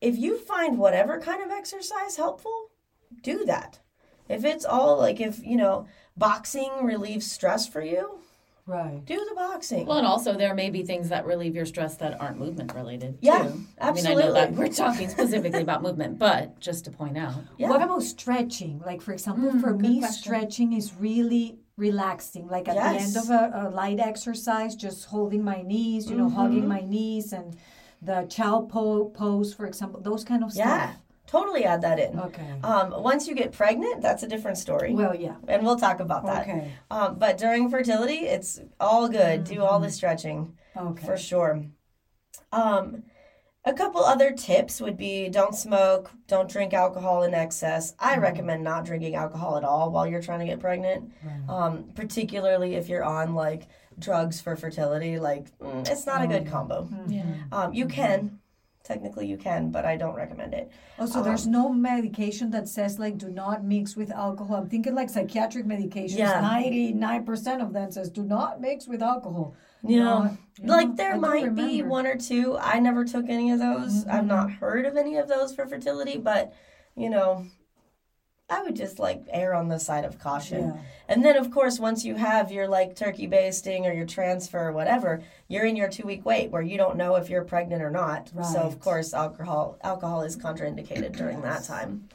if 0.00 0.16
you 0.16 0.38
find 0.38 0.78
whatever 0.78 1.20
kind 1.20 1.42
of 1.42 1.50
exercise 1.50 2.16
helpful, 2.16 2.70
do 3.22 3.44
that. 3.44 3.80
If 4.28 4.44
it's 4.44 4.64
all 4.64 4.98
like 4.98 5.20
if, 5.20 5.44
you 5.44 5.56
know, 5.56 5.86
boxing 6.16 6.70
relieves 6.82 7.30
stress 7.30 7.66
for 7.66 7.82
you, 7.82 8.20
right. 8.66 9.04
do 9.06 9.16
the 9.28 9.34
boxing. 9.34 9.86
Well, 9.86 9.98
and 9.98 10.06
also 10.06 10.34
there 10.34 10.54
may 10.54 10.70
be 10.70 10.82
things 10.82 11.08
that 11.08 11.24
relieve 11.24 11.56
your 11.56 11.64
stress 11.64 11.96
that 11.96 12.20
aren't 12.20 12.38
movement 12.38 12.74
related. 12.74 13.18
Yeah, 13.20 13.48
too. 13.48 13.64
I 13.80 13.92
mean, 13.92 14.06
I 14.06 14.14
know 14.14 14.32
that 14.32 14.52
we're 14.54 14.68
talking 14.68 15.08
specifically 15.08 15.62
about 15.62 15.82
movement, 15.82 16.18
but 16.18 16.60
just 16.60 16.84
to 16.84 16.90
point 16.90 17.16
out, 17.16 17.34
Yeah. 17.56 17.70
What 17.70 17.82
about 17.82 18.02
stretching? 18.02 18.82
Like, 18.84 19.00
for 19.00 19.12
example, 19.12 19.58
for 19.60 19.72
mm, 19.72 19.80
me, 19.80 19.98
question. 20.00 20.22
stretching 20.22 20.72
is 20.74 20.92
really 20.94 21.58
relaxing. 21.78 22.48
Like 22.48 22.68
at 22.68 22.74
the 22.74 23.00
end 23.00 23.16
of 23.16 23.30
a, 23.30 23.68
a 23.68 23.70
light 23.70 24.00
exercise, 24.00 24.76
just 24.76 25.06
holding 25.06 25.42
my 25.42 25.62
knees, 25.62 26.10
you 26.10 26.16
know, 26.16 26.26
mm-hmm. 26.26 26.36
hugging 26.36 26.68
my 26.68 26.80
knees, 26.80 27.32
and 27.32 27.56
the 28.02 28.26
child 28.28 28.70
po- 28.70 29.06
pose, 29.10 29.52
for 29.54 29.66
example, 29.66 30.00
those 30.00 30.24
kind 30.24 30.44
of 30.44 30.54
Yeah, 30.54 30.90
stuff. 30.92 31.02
totally 31.26 31.64
add 31.64 31.82
that 31.82 31.98
in. 31.98 32.18
Okay. 32.18 32.58
Um, 32.62 33.02
once 33.02 33.26
you 33.26 33.34
get 33.34 33.52
pregnant, 33.52 34.00
that's 34.02 34.22
a 34.22 34.28
different 34.28 34.58
story. 34.58 34.94
Well, 34.94 35.14
yeah. 35.14 35.36
and 35.48 35.64
we'll 35.64 35.76
talk 35.78 36.00
about 36.00 36.24
that. 36.26 36.42
Okay. 36.42 36.70
Um, 36.90 37.16
but 37.18 37.38
during 37.38 37.68
fertility, 37.70 38.20
it's 38.26 38.60
all 38.78 39.08
good. 39.08 39.44
Do 39.44 39.62
all 39.64 39.80
the 39.80 39.90
stretching 39.90 40.56
Okay. 40.76 41.04
for 41.06 41.16
sure. 41.16 41.64
Um, 42.52 43.02
A 43.64 43.72
couple 43.74 44.02
other 44.02 44.30
tips 44.32 44.80
would 44.80 44.96
be 44.96 45.28
don't 45.28 45.54
smoke, 45.54 46.10
don't 46.26 46.48
drink 46.48 46.72
alcohol 46.72 47.24
in 47.24 47.34
excess. 47.34 47.92
I 47.98 48.16
recommend 48.16 48.64
not 48.64 48.86
drinking 48.86 49.14
alcohol 49.16 49.58
at 49.58 49.64
all 49.64 49.90
while 49.90 50.06
you're 50.06 50.22
trying 50.22 50.38
to 50.38 50.46
get 50.46 50.58
pregnant, 50.60 51.12
um, 51.50 51.90
particularly 51.94 52.76
if 52.76 52.88
you're 52.88 53.04
on 53.04 53.34
like 53.34 53.66
drugs 53.98 54.40
for 54.40 54.56
fertility. 54.56 55.18
Like, 55.18 55.56
mm, 55.58 55.88
it's 55.88 56.06
not 56.06 56.22
a 56.22 56.26
good 56.26 56.46
combo. 56.46 56.88
Yeah. 57.08 57.24
Um, 57.52 57.72
you 57.72 57.86
can, 57.86 58.38
technically, 58.84 59.26
you 59.26 59.36
can, 59.36 59.70
but 59.70 59.84
I 59.84 59.96
don't 59.96 60.14
recommend 60.14 60.54
it. 60.54 60.70
Oh, 60.98 61.06
so 61.06 61.22
there's 61.22 61.46
no 61.46 61.68
medication 61.68 62.50
that 62.50 62.68
says 62.68 62.98
like 62.98 63.18
do 63.18 63.28
not 63.28 63.64
mix 63.64 63.96
with 63.96 64.10
alcohol. 64.10 64.56
I'm 64.56 64.68
thinking 64.68 64.94
like 64.94 65.10
psychiatric 65.10 65.66
medications. 65.66 66.18
Yeah. 66.18 66.40
Ninety-nine 66.40 67.24
percent 67.24 67.62
of 67.62 67.72
them 67.72 67.90
says 67.92 68.10
do 68.10 68.22
not 68.22 68.60
mix 68.60 68.86
with 68.88 69.02
alcohol. 69.02 69.54
Yeah. 69.84 69.98
Not- 70.04 70.32
yeah, 70.60 70.66
Like 70.76 70.96
there 70.96 71.14
I 71.14 71.18
might 71.18 71.54
be 71.54 71.82
one 71.82 72.06
or 72.06 72.16
two. 72.16 72.56
I 72.58 72.80
never 72.80 73.04
took 73.04 73.28
any 73.28 73.50
of 73.52 73.58
those. 73.60 74.04
I've 74.06 74.20
Mm-hmm. 74.20 74.26
not 74.28 74.50
heard 74.50 74.86
of 74.86 74.96
any 74.96 75.16
of 75.16 75.28
those 75.28 75.54
for 75.54 75.66
fertility, 75.66 76.18
but 76.18 76.52
you 76.96 77.10
know, 77.10 77.46
I 78.50 78.62
would 78.62 78.76
just 78.76 78.98
like 78.98 79.24
err 79.30 79.54
on 79.54 79.68
the 79.68 79.78
side 79.78 80.04
of 80.04 80.18
caution. 80.18 80.68
Yeah. 80.68 80.76
And 81.08 81.24
then 81.24 81.36
of 81.36 81.50
course 81.50 81.78
once 81.78 82.04
you 82.04 82.14
have 82.14 82.50
your 82.50 82.66
like 82.66 82.96
turkey 82.96 83.26
basting 83.26 83.86
or 83.86 83.92
your 83.92 84.06
transfer 84.06 84.68
or 84.68 84.72
whatever, 84.72 85.22
you're 85.48 85.66
in 85.66 85.76
your 85.76 85.88
2 85.88 86.06
week 86.06 86.24
wait 86.24 86.50
where 86.50 86.62
you 86.62 86.78
don't 86.78 86.96
know 86.96 87.16
if 87.16 87.28
you're 87.28 87.44
pregnant 87.44 87.82
or 87.82 87.90
not. 87.90 88.30
So 88.52 88.60
of 88.60 88.80
course 88.80 89.12
alcohol 89.12 89.78
alcohol 89.82 90.22
is 90.22 90.36
contraindicated 90.36 91.16
during 91.16 91.42
that 91.42 91.64
time. 91.64 92.08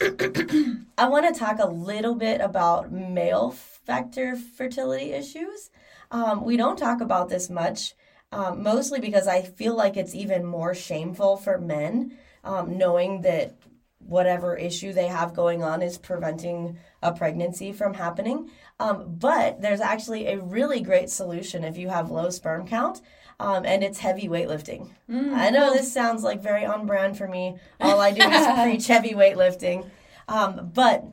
I 0.98 1.08
want 1.08 1.32
to 1.32 1.38
talk 1.38 1.58
a 1.58 1.68
little 1.68 2.14
bit 2.14 2.40
about 2.40 2.90
male 2.90 3.50
factor 3.50 4.36
fertility 4.36 5.12
issues. 5.12 5.70
Um, 6.10 6.44
we 6.44 6.56
don't 6.56 6.78
talk 6.78 7.00
about 7.00 7.28
this 7.28 7.50
much, 7.50 7.94
um, 8.32 8.62
mostly 8.62 9.00
because 9.00 9.26
I 9.26 9.42
feel 9.42 9.76
like 9.76 9.96
it's 9.96 10.14
even 10.14 10.44
more 10.44 10.74
shameful 10.74 11.36
for 11.36 11.58
men, 11.58 12.16
um, 12.42 12.76
knowing 12.78 13.22
that 13.22 13.56
whatever 14.06 14.56
issue 14.56 14.92
they 14.92 15.06
have 15.06 15.34
going 15.34 15.62
on 15.62 15.82
is 15.82 15.98
preventing 15.98 16.78
a 17.02 17.12
pregnancy 17.12 17.72
from 17.72 17.94
happening. 17.94 18.50
Um, 18.78 19.16
but 19.18 19.60
there's 19.60 19.80
actually 19.80 20.26
a 20.28 20.40
really 20.40 20.80
great 20.80 21.10
solution 21.10 21.64
if 21.64 21.76
you 21.76 21.88
have 21.88 22.10
low 22.10 22.30
sperm 22.30 22.66
count. 22.66 23.00
Um, 23.40 23.64
and 23.66 23.82
it's 23.82 23.98
heavy 23.98 24.28
weightlifting. 24.28 24.90
I 25.10 25.50
know 25.50 25.72
this 25.72 25.92
sounds 25.92 26.22
like 26.22 26.40
very 26.40 26.64
on 26.64 26.86
brand 26.86 27.18
for 27.18 27.26
me. 27.26 27.56
All 27.80 28.00
I 28.00 28.12
do 28.12 28.22
is 28.22 28.46
preach 28.62 28.86
heavy 28.86 29.12
weightlifting. 29.12 29.90
Um, 30.28 30.70
but 30.72 31.04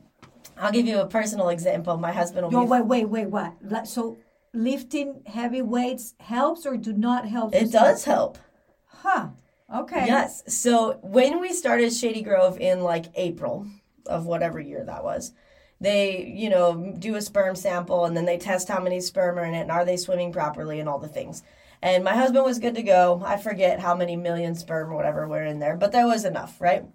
I'll 0.58 0.72
give 0.72 0.86
you 0.86 1.00
a 1.00 1.08
personal 1.08 1.50
example. 1.50 1.98
My 1.98 2.12
husband 2.12 2.46
will 2.46 2.52
No, 2.52 2.62
be 2.66 2.70
wait, 2.84 2.86
wait, 2.86 3.06
wait. 3.10 3.28
What? 3.28 3.88
So 3.88 4.18
lifting 4.54 5.24
heavy 5.26 5.64
weights 5.64 6.14
helps 6.20 6.66
or 6.66 6.78
do 6.78 6.94
not 6.94 7.28
help? 7.28 7.56
It 7.56 7.72
does 7.72 8.06
help. 8.06 8.38
Huh. 8.86 9.30
Okay. 9.74 10.06
Yes. 10.06 10.44
So 10.48 11.00
when 11.02 11.40
we 11.40 11.54
started 11.54 11.94
Shady 11.94 12.22
Grove 12.22 12.60
in 12.60 12.82
like 12.82 13.06
April 13.16 13.68
of 14.06 14.26
whatever 14.26 14.60
year 14.60 14.84
that 14.84 15.04
was, 15.04 15.32
they, 15.80 16.26
you 16.36 16.50
know, 16.50 16.94
do 17.00 17.16
a 17.16 17.22
sperm 17.22 17.56
sample 17.56 18.06
and 18.06 18.16
then 18.16 18.26
they 18.26 18.38
test 18.38 18.68
how 18.68 18.80
many 18.82 19.00
sperm 19.00 19.40
are 19.40 19.46
in 19.46 19.54
it 19.56 19.62
and 19.62 19.72
are 19.72 19.86
they 19.86 19.98
swimming 19.98 20.32
properly 20.32 20.80
and 20.80 20.88
all 20.90 21.00
the 21.00 21.08
things. 21.08 21.42
And 21.82 22.04
my 22.04 22.14
husband 22.14 22.46
was 22.46 22.60
good 22.60 22.76
to 22.76 22.84
go. 22.84 23.24
I 23.26 23.38
forget 23.38 23.80
how 23.80 23.96
many 23.96 24.16
million 24.16 24.54
sperm 24.54 24.92
or 24.92 24.96
whatever 24.96 25.28
were 25.28 25.44
in 25.44 25.60
there, 25.60 25.76
but 25.78 25.92
there 25.92 26.06
was 26.06 26.26
enough, 26.26 26.62
right? 26.62 26.86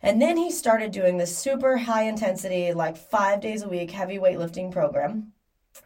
And 0.00 0.20
then 0.20 0.36
he 0.36 0.50
started 0.50 0.92
doing 0.92 1.16
this 1.16 1.36
super 1.36 1.76
high 1.76 2.04
intensity, 2.04 2.72
like 2.72 2.96
five 2.96 3.40
days 3.40 3.62
a 3.62 3.68
week, 3.68 3.90
heavy 3.90 4.18
weightlifting 4.18 4.70
program. 4.70 5.32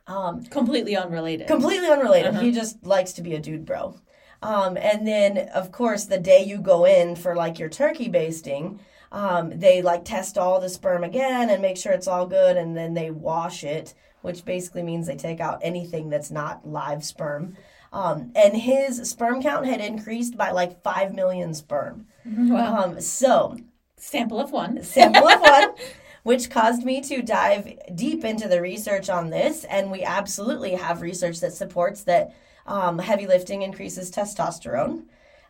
Um, 0.07 0.45
Completely 0.45 0.97
unrelated. 0.97 1.47
completely 1.47 1.89
unrelated. 1.89 2.35
He 2.37 2.51
just 2.53 2.85
likes 2.85 3.13
to 3.15 3.23
be 3.23 3.35
a 3.35 3.41
dude 3.41 3.65
bro. 3.65 3.95
Um, 4.43 4.77
and 4.77 5.07
then, 5.07 5.49
of 5.55 5.73
course, 5.73 6.05
the 6.05 6.19
day 6.19 6.45
you 6.45 6.59
go 6.59 6.85
in 6.85 7.17
for 7.17 7.35
like 7.35 7.59
your 7.59 7.69
turkey 7.69 8.09
basting, 8.09 8.81
um, 9.13 9.59
they 9.59 9.83
like 9.83 10.05
test 10.05 10.37
all 10.37 10.61
the 10.61 10.69
sperm 10.69 11.05
again 11.05 11.49
and 11.51 11.63
make 11.63 11.77
sure 11.77 11.93
it's 11.93 12.09
all 12.09 12.27
good, 12.27 12.57
and 12.57 12.77
then 12.77 12.95
they 12.95 13.11
wash 13.11 13.65
it, 13.65 13.95
which 14.23 14.45
basically 14.45 14.83
means 14.83 15.07
they 15.07 15.17
take 15.17 15.41
out 15.41 15.61
anything 15.63 16.11
that's 16.11 16.31
not 16.31 16.67
live 16.69 17.05
sperm. 17.05 17.57
Um, 17.93 18.33
and 18.35 18.57
his 18.57 19.09
sperm 19.09 19.43
count 19.43 19.67
had 19.67 19.81
increased 19.81 20.37
by 20.37 20.51
like 20.51 20.83
5 20.83 21.15
million 21.15 21.55
sperm. 21.55 22.07
Wow. 22.27 22.83
Um, 22.83 23.01
so, 23.01 23.57
Sample 23.97 24.41
of 24.41 24.53
one. 24.53 24.83
sample 24.83 25.29
of 25.29 25.41
one, 25.41 25.71
which 26.23 26.51
caused 26.51 26.85
me 26.85 27.01
to 27.03 27.23
dive 27.23 27.79
deep 27.95 28.25
into 28.25 28.49
the 28.49 28.61
research 28.61 29.09
on 29.09 29.31
this. 29.31 29.65
And 29.65 29.91
we 29.91 30.03
absolutely 30.03 30.73
have 30.73 31.03
research 31.03 31.41
that 31.41 31.55
supports 31.55 32.03
that 32.05 32.35
um, 32.67 32.99
heavy 32.99 33.27
lifting 33.27 33.63
increases 33.63 34.11
testosterone. 34.11 35.05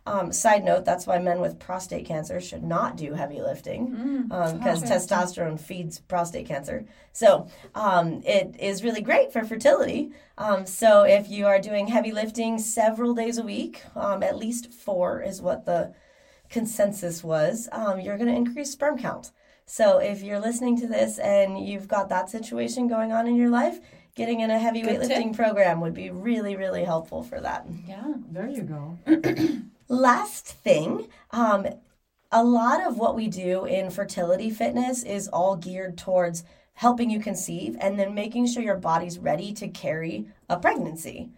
Um, 0.06 0.32
side 0.32 0.64
note, 0.64 0.84
that's 0.84 1.04
why 1.04 1.18
men 1.18 1.40
with 1.40 1.58
prostate 1.58 2.06
cancer 2.06 2.40
should 2.40 2.62
not 2.62 2.96
do 2.96 3.14
heavy 3.14 3.42
lifting 3.42 4.28
because 4.52 4.84
testosterone 4.84 5.58
feeds 5.58 5.98
prostate 5.98 6.46
cancer. 6.46 6.86
So 7.12 7.48
um, 7.74 8.22
it 8.24 8.54
is 8.60 8.84
really 8.84 9.00
great 9.00 9.32
for 9.32 9.44
fertility. 9.44 10.12
Um, 10.38 10.64
so 10.64 11.02
if 11.02 11.28
you 11.28 11.46
are 11.46 11.58
doing 11.58 11.88
heavy 11.88 12.12
lifting 12.12 12.60
several 12.60 13.14
days 13.14 13.38
a 13.38 13.42
week, 13.42 13.82
um, 13.96 14.22
at 14.22 14.36
least 14.36 14.72
four 14.72 15.22
is 15.22 15.42
what 15.42 15.66
the 15.66 15.92
consensus 16.50 17.24
was, 17.24 17.68
um, 17.72 17.98
you're 17.98 18.16
going 18.16 18.30
to 18.30 18.36
increase 18.36 18.70
sperm 18.70 18.96
count. 18.98 19.32
So 19.64 19.98
if 19.98 20.22
you're 20.22 20.38
listening 20.38 20.78
to 20.80 20.86
this 20.86 21.18
and 21.18 21.58
you've 21.58 21.88
got 21.88 22.08
that 22.10 22.30
situation 22.30 22.86
going 22.86 23.10
on 23.10 23.26
in 23.26 23.34
your 23.34 23.50
life, 23.50 23.80
getting 24.16 24.40
in 24.40 24.50
a 24.50 24.58
heavy 24.58 24.80
Good 24.80 25.02
tip. 25.02 25.10
weightlifting 25.10 25.36
program 25.36 25.80
would 25.80 25.94
be 25.94 26.10
really, 26.10 26.56
really 26.56 26.82
helpful 26.82 27.22
for 27.22 27.40
that. 27.40 27.66
Yeah. 27.86 28.14
There 28.32 28.48
you 28.48 28.62
go. 28.62 28.98
Last 29.88 30.46
thing, 30.46 31.06
um, 31.30 31.66
a 32.32 32.42
lot 32.42 32.84
of 32.84 32.98
what 32.98 33.14
we 33.14 33.28
do 33.28 33.66
in 33.66 33.90
fertility 33.90 34.50
fitness 34.50 35.04
is 35.04 35.28
all 35.28 35.54
geared 35.54 35.96
towards 35.96 36.42
helping 36.74 37.08
you 37.10 37.20
conceive 37.20 37.76
and 37.80 37.98
then 37.98 38.14
making 38.14 38.46
sure 38.46 38.62
your 38.62 38.76
body's 38.76 39.18
ready 39.18 39.52
to 39.52 39.68
carry 39.68 40.26
a 40.48 40.58
pregnancy, 40.58 41.30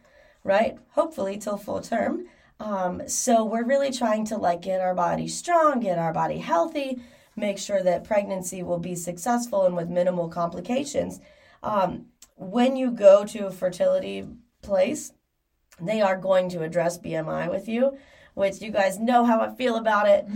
right? 0.42 0.78
Hopefully 0.92 1.36
till 1.36 1.56
full 1.56 1.80
term. 1.80 2.26
Um, 2.60 3.06
so 3.06 3.44
we're 3.44 3.64
really 3.64 3.92
trying 3.92 4.24
to 4.26 4.36
like 4.36 4.62
get 4.62 4.80
our 4.80 4.94
body 4.94 5.28
strong, 5.28 5.80
get 5.80 5.98
our 5.98 6.12
body 6.12 6.38
healthy, 6.38 7.00
make 7.36 7.58
sure 7.58 7.82
that 7.82 8.02
pregnancy 8.02 8.62
will 8.62 8.80
be 8.80 8.94
successful 8.96 9.64
and 9.64 9.76
with 9.76 9.88
minimal 9.88 10.28
complications. 10.28 11.20
Um, 11.62 12.06
when 12.38 12.76
you 12.76 12.90
go 12.90 13.24
to 13.24 13.46
a 13.46 13.50
fertility 13.52 14.26
place, 14.62 15.12
they 15.80 16.00
are 16.00 16.16
going 16.16 16.48
to 16.50 16.62
address 16.62 16.98
BMI 16.98 17.50
with 17.50 17.68
you, 17.68 17.98
which 18.34 18.60
you 18.60 18.70
guys 18.70 18.98
know 18.98 19.24
how 19.24 19.40
I 19.40 19.54
feel 19.54 19.76
about 19.76 20.08
it. 20.08 20.26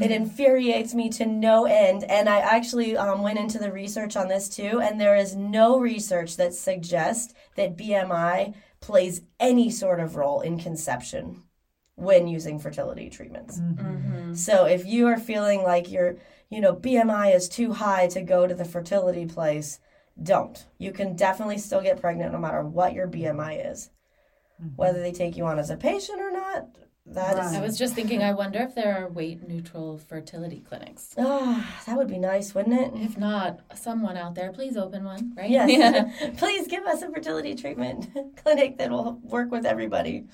It 0.00 0.12
infuriates 0.12 0.94
me 0.94 1.08
to 1.10 1.26
no 1.26 1.64
end. 1.64 2.04
And 2.04 2.28
I 2.28 2.38
actually 2.38 2.96
um, 2.96 3.22
went 3.22 3.38
into 3.40 3.58
the 3.58 3.72
research 3.72 4.16
on 4.16 4.28
this 4.28 4.48
too, 4.48 4.80
and 4.80 5.00
there 5.00 5.16
is 5.16 5.34
no 5.34 5.78
research 5.80 6.36
that 6.36 6.54
suggests 6.54 7.34
that 7.56 7.76
BMI 7.76 8.54
plays 8.80 9.22
any 9.40 9.70
sort 9.70 9.98
of 9.98 10.14
role 10.14 10.40
in 10.40 10.56
conception 10.56 11.42
when 11.96 12.28
using 12.28 12.60
fertility 12.60 13.10
treatments. 13.10 13.60
So 14.34 14.66
if 14.66 14.86
you 14.86 15.08
are 15.08 15.16
feeling 15.18 15.64
like 15.64 15.90
your, 15.90 16.16
you 16.48 16.60
know, 16.60 16.74
BMI 16.76 17.34
is 17.34 17.48
too 17.48 17.72
high 17.72 18.06
to 18.08 18.22
go 18.22 18.46
to 18.46 18.54
the 18.54 18.64
fertility 18.64 19.26
place, 19.26 19.80
don't. 20.22 20.66
You 20.78 20.92
can 20.92 21.16
definitely 21.16 21.58
still 21.58 21.80
get 21.80 22.00
pregnant 22.00 22.32
no 22.32 22.38
matter 22.38 22.62
what 22.62 22.92
your 22.92 23.08
BMI 23.08 23.70
is. 23.70 23.90
Whether 24.74 25.00
they 25.00 25.12
take 25.12 25.36
you 25.36 25.46
on 25.46 25.58
as 25.58 25.70
a 25.70 25.76
patient 25.76 26.20
or 26.20 26.32
not, 26.32 26.66
that 27.12 27.38
is 27.38 27.54
I 27.54 27.60
was 27.60 27.78
just 27.78 27.94
thinking, 27.94 28.22
I 28.22 28.32
wonder 28.32 28.58
if 28.60 28.74
there 28.74 28.94
are 28.94 29.08
weight 29.08 29.46
neutral 29.48 29.98
fertility 29.98 30.60
clinics. 30.68 31.14
Ah, 31.16 31.80
that 31.86 31.96
would 31.96 32.08
be 32.08 32.18
nice, 32.18 32.54
wouldn't 32.54 32.78
it? 32.78 32.92
If 33.00 33.16
not, 33.16 33.60
someone 33.74 34.16
out 34.16 34.34
there, 34.34 34.52
please 34.52 34.76
open 34.76 35.04
one, 35.04 35.32
right? 35.36 35.48
Yes. 35.48 36.12
Please 36.38 36.66
give 36.66 36.84
us 36.84 37.02
a 37.02 37.10
fertility 37.10 37.54
treatment 37.54 38.08
clinic 38.42 38.78
that 38.78 38.90
will 38.90 39.20
work 39.22 39.50
with 39.50 39.64
everybody. 39.64 40.26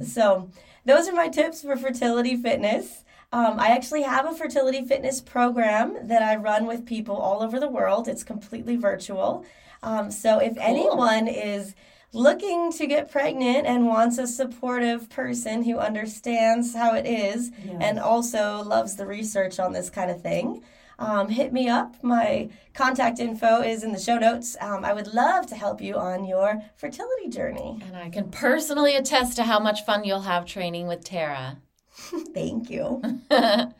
So, 0.00 0.50
those 0.84 1.08
are 1.08 1.12
my 1.12 1.28
tips 1.28 1.62
for 1.62 1.76
fertility 1.76 2.36
fitness. 2.36 3.04
Um, 3.32 3.58
I 3.58 3.68
actually 3.68 4.02
have 4.02 4.26
a 4.26 4.34
fertility 4.34 4.84
fitness 4.84 5.20
program 5.20 6.08
that 6.08 6.22
I 6.22 6.36
run 6.36 6.66
with 6.66 6.86
people 6.86 7.16
all 7.16 7.42
over 7.42 7.58
the 7.58 7.68
world. 7.68 8.08
It's 8.08 8.22
completely 8.22 8.76
virtual. 8.76 9.44
Um, 9.82 10.10
so, 10.10 10.38
if 10.38 10.56
anyone 10.58 11.28
is 11.28 11.74
looking 12.12 12.72
to 12.72 12.86
get 12.86 13.10
pregnant 13.10 13.66
and 13.66 13.86
wants 13.86 14.16
a 14.18 14.26
supportive 14.26 15.10
person 15.10 15.64
who 15.64 15.78
understands 15.78 16.74
how 16.74 16.94
it 16.94 17.04
is 17.06 17.50
and 17.80 17.98
also 17.98 18.62
loves 18.62 18.96
the 18.96 19.06
research 19.06 19.58
on 19.58 19.72
this 19.72 19.90
kind 19.90 20.10
of 20.10 20.22
thing, 20.22 20.62
um, 20.98 21.28
hit 21.28 21.52
me 21.52 21.68
up. 21.68 22.02
My 22.02 22.48
contact 22.72 23.18
info 23.18 23.60
is 23.60 23.82
in 23.82 23.92
the 23.92 23.98
show 23.98 24.18
notes. 24.18 24.56
Um, 24.60 24.84
I 24.84 24.94
would 24.94 25.08
love 25.08 25.46
to 25.48 25.54
help 25.54 25.80
you 25.80 25.96
on 25.96 26.24
your 26.24 26.62
fertility 26.76 27.28
journey. 27.28 27.80
And 27.86 27.96
I 27.96 28.08
can 28.08 28.30
personally 28.30 28.96
attest 28.96 29.36
to 29.36 29.42
how 29.42 29.58
much 29.58 29.84
fun 29.84 30.04
you'll 30.04 30.22
have 30.22 30.46
training 30.46 30.86
with 30.86 31.04
Tara. 31.04 31.58
Thank 32.34 32.70
you. 32.70 33.02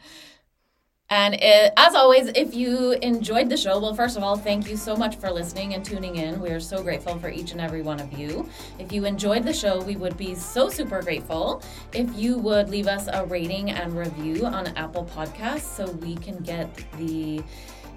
And 1.08 1.34
it, 1.34 1.72
as 1.76 1.94
always, 1.94 2.26
if 2.34 2.52
you 2.52 2.92
enjoyed 2.94 3.48
the 3.48 3.56
show, 3.56 3.78
well, 3.78 3.94
first 3.94 4.16
of 4.16 4.24
all, 4.24 4.36
thank 4.36 4.68
you 4.68 4.76
so 4.76 4.96
much 4.96 5.14
for 5.16 5.30
listening 5.30 5.74
and 5.74 5.84
tuning 5.84 6.16
in. 6.16 6.40
We 6.40 6.50
are 6.50 6.58
so 6.58 6.82
grateful 6.82 7.16
for 7.20 7.28
each 7.28 7.52
and 7.52 7.60
every 7.60 7.82
one 7.82 8.00
of 8.00 8.12
you. 8.12 8.48
If 8.80 8.90
you 8.90 9.04
enjoyed 9.04 9.44
the 9.44 9.52
show, 9.52 9.80
we 9.80 9.94
would 9.94 10.16
be 10.16 10.34
so 10.34 10.68
super 10.68 11.00
grateful 11.02 11.62
if 11.92 12.12
you 12.16 12.38
would 12.38 12.70
leave 12.70 12.88
us 12.88 13.08
a 13.12 13.24
rating 13.24 13.70
and 13.70 13.96
review 13.96 14.46
on 14.46 14.66
Apple 14.76 15.04
Podcasts 15.04 15.76
so 15.76 15.88
we 15.92 16.16
can 16.16 16.38
get 16.38 16.74
the 16.98 17.40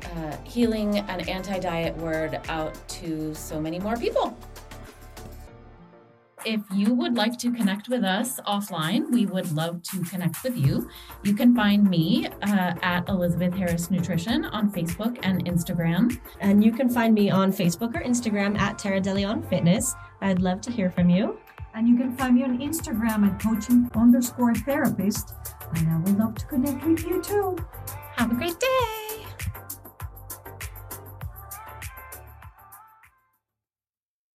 uh, 0.05 0.38
healing 0.43 0.99
and 0.99 1.27
anti 1.27 1.58
diet 1.58 1.97
word 1.97 2.39
out 2.47 2.77
to 2.89 3.34
so 3.34 3.60
many 3.60 3.79
more 3.79 3.97
people. 3.97 4.38
If 6.45 6.62
you 6.73 6.93
would 6.93 7.15
like 7.15 7.38
to 7.39 7.52
connect 7.52 7.89
with 7.89 8.04
us 8.04 8.39
offline, 8.47 9.12
we 9.12 9.25
would 9.25 9.52
love 9.52 9.84
to 9.84 10.02
connect 10.04 10.41
with 10.43 10.56
you. 10.56 10.89
You 11.23 11.34
can 11.34 11.54
find 11.54 11.89
me 11.89 12.28
uh, 12.28 12.73
at 12.82 13.10
Elizabeth 13.10 13.54
Harris 13.54 13.91
Nutrition 13.91 14.45
on 14.45 14.71
Facebook 14.71 15.19
and 15.23 15.43
Instagram. 15.45 16.17
And 16.39 16.63
you 16.63 16.71
can 16.71 16.89
find 16.89 17.13
me 17.13 17.30
on 17.30 17.52
Facebook 17.52 17.93
or 17.93 18.02
Instagram 18.02 18.58
at 18.58 18.80
Tara 18.80 19.02
De 19.02 19.13
Leon 19.13 19.43
Fitness. 19.43 19.95
I'd 20.21 20.41
love 20.41 20.62
to 20.62 20.71
hear 20.71 20.89
from 20.89 21.10
you. 21.10 21.38
And 21.73 21.88
you 21.88 21.97
can 21.97 22.15
find 22.15 22.36
me 22.36 22.43
on 22.43 22.58
Instagram 22.60 23.28
at 23.28 23.41
coaching 23.41 23.89
underscore 23.95 24.56
therapist. 24.56 25.36
And 25.75 25.89
I 25.89 25.97
would 25.97 26.17
love 26.17 26.36
to 26.36 26.45
connect 26.45 26.86
with 26.86 27.06
you 27.06 27.21
too. 27.21 27.58
Have 28.15 28.32
a 28.32 28.36
great 28.36 28.60
day. 28.60 29.29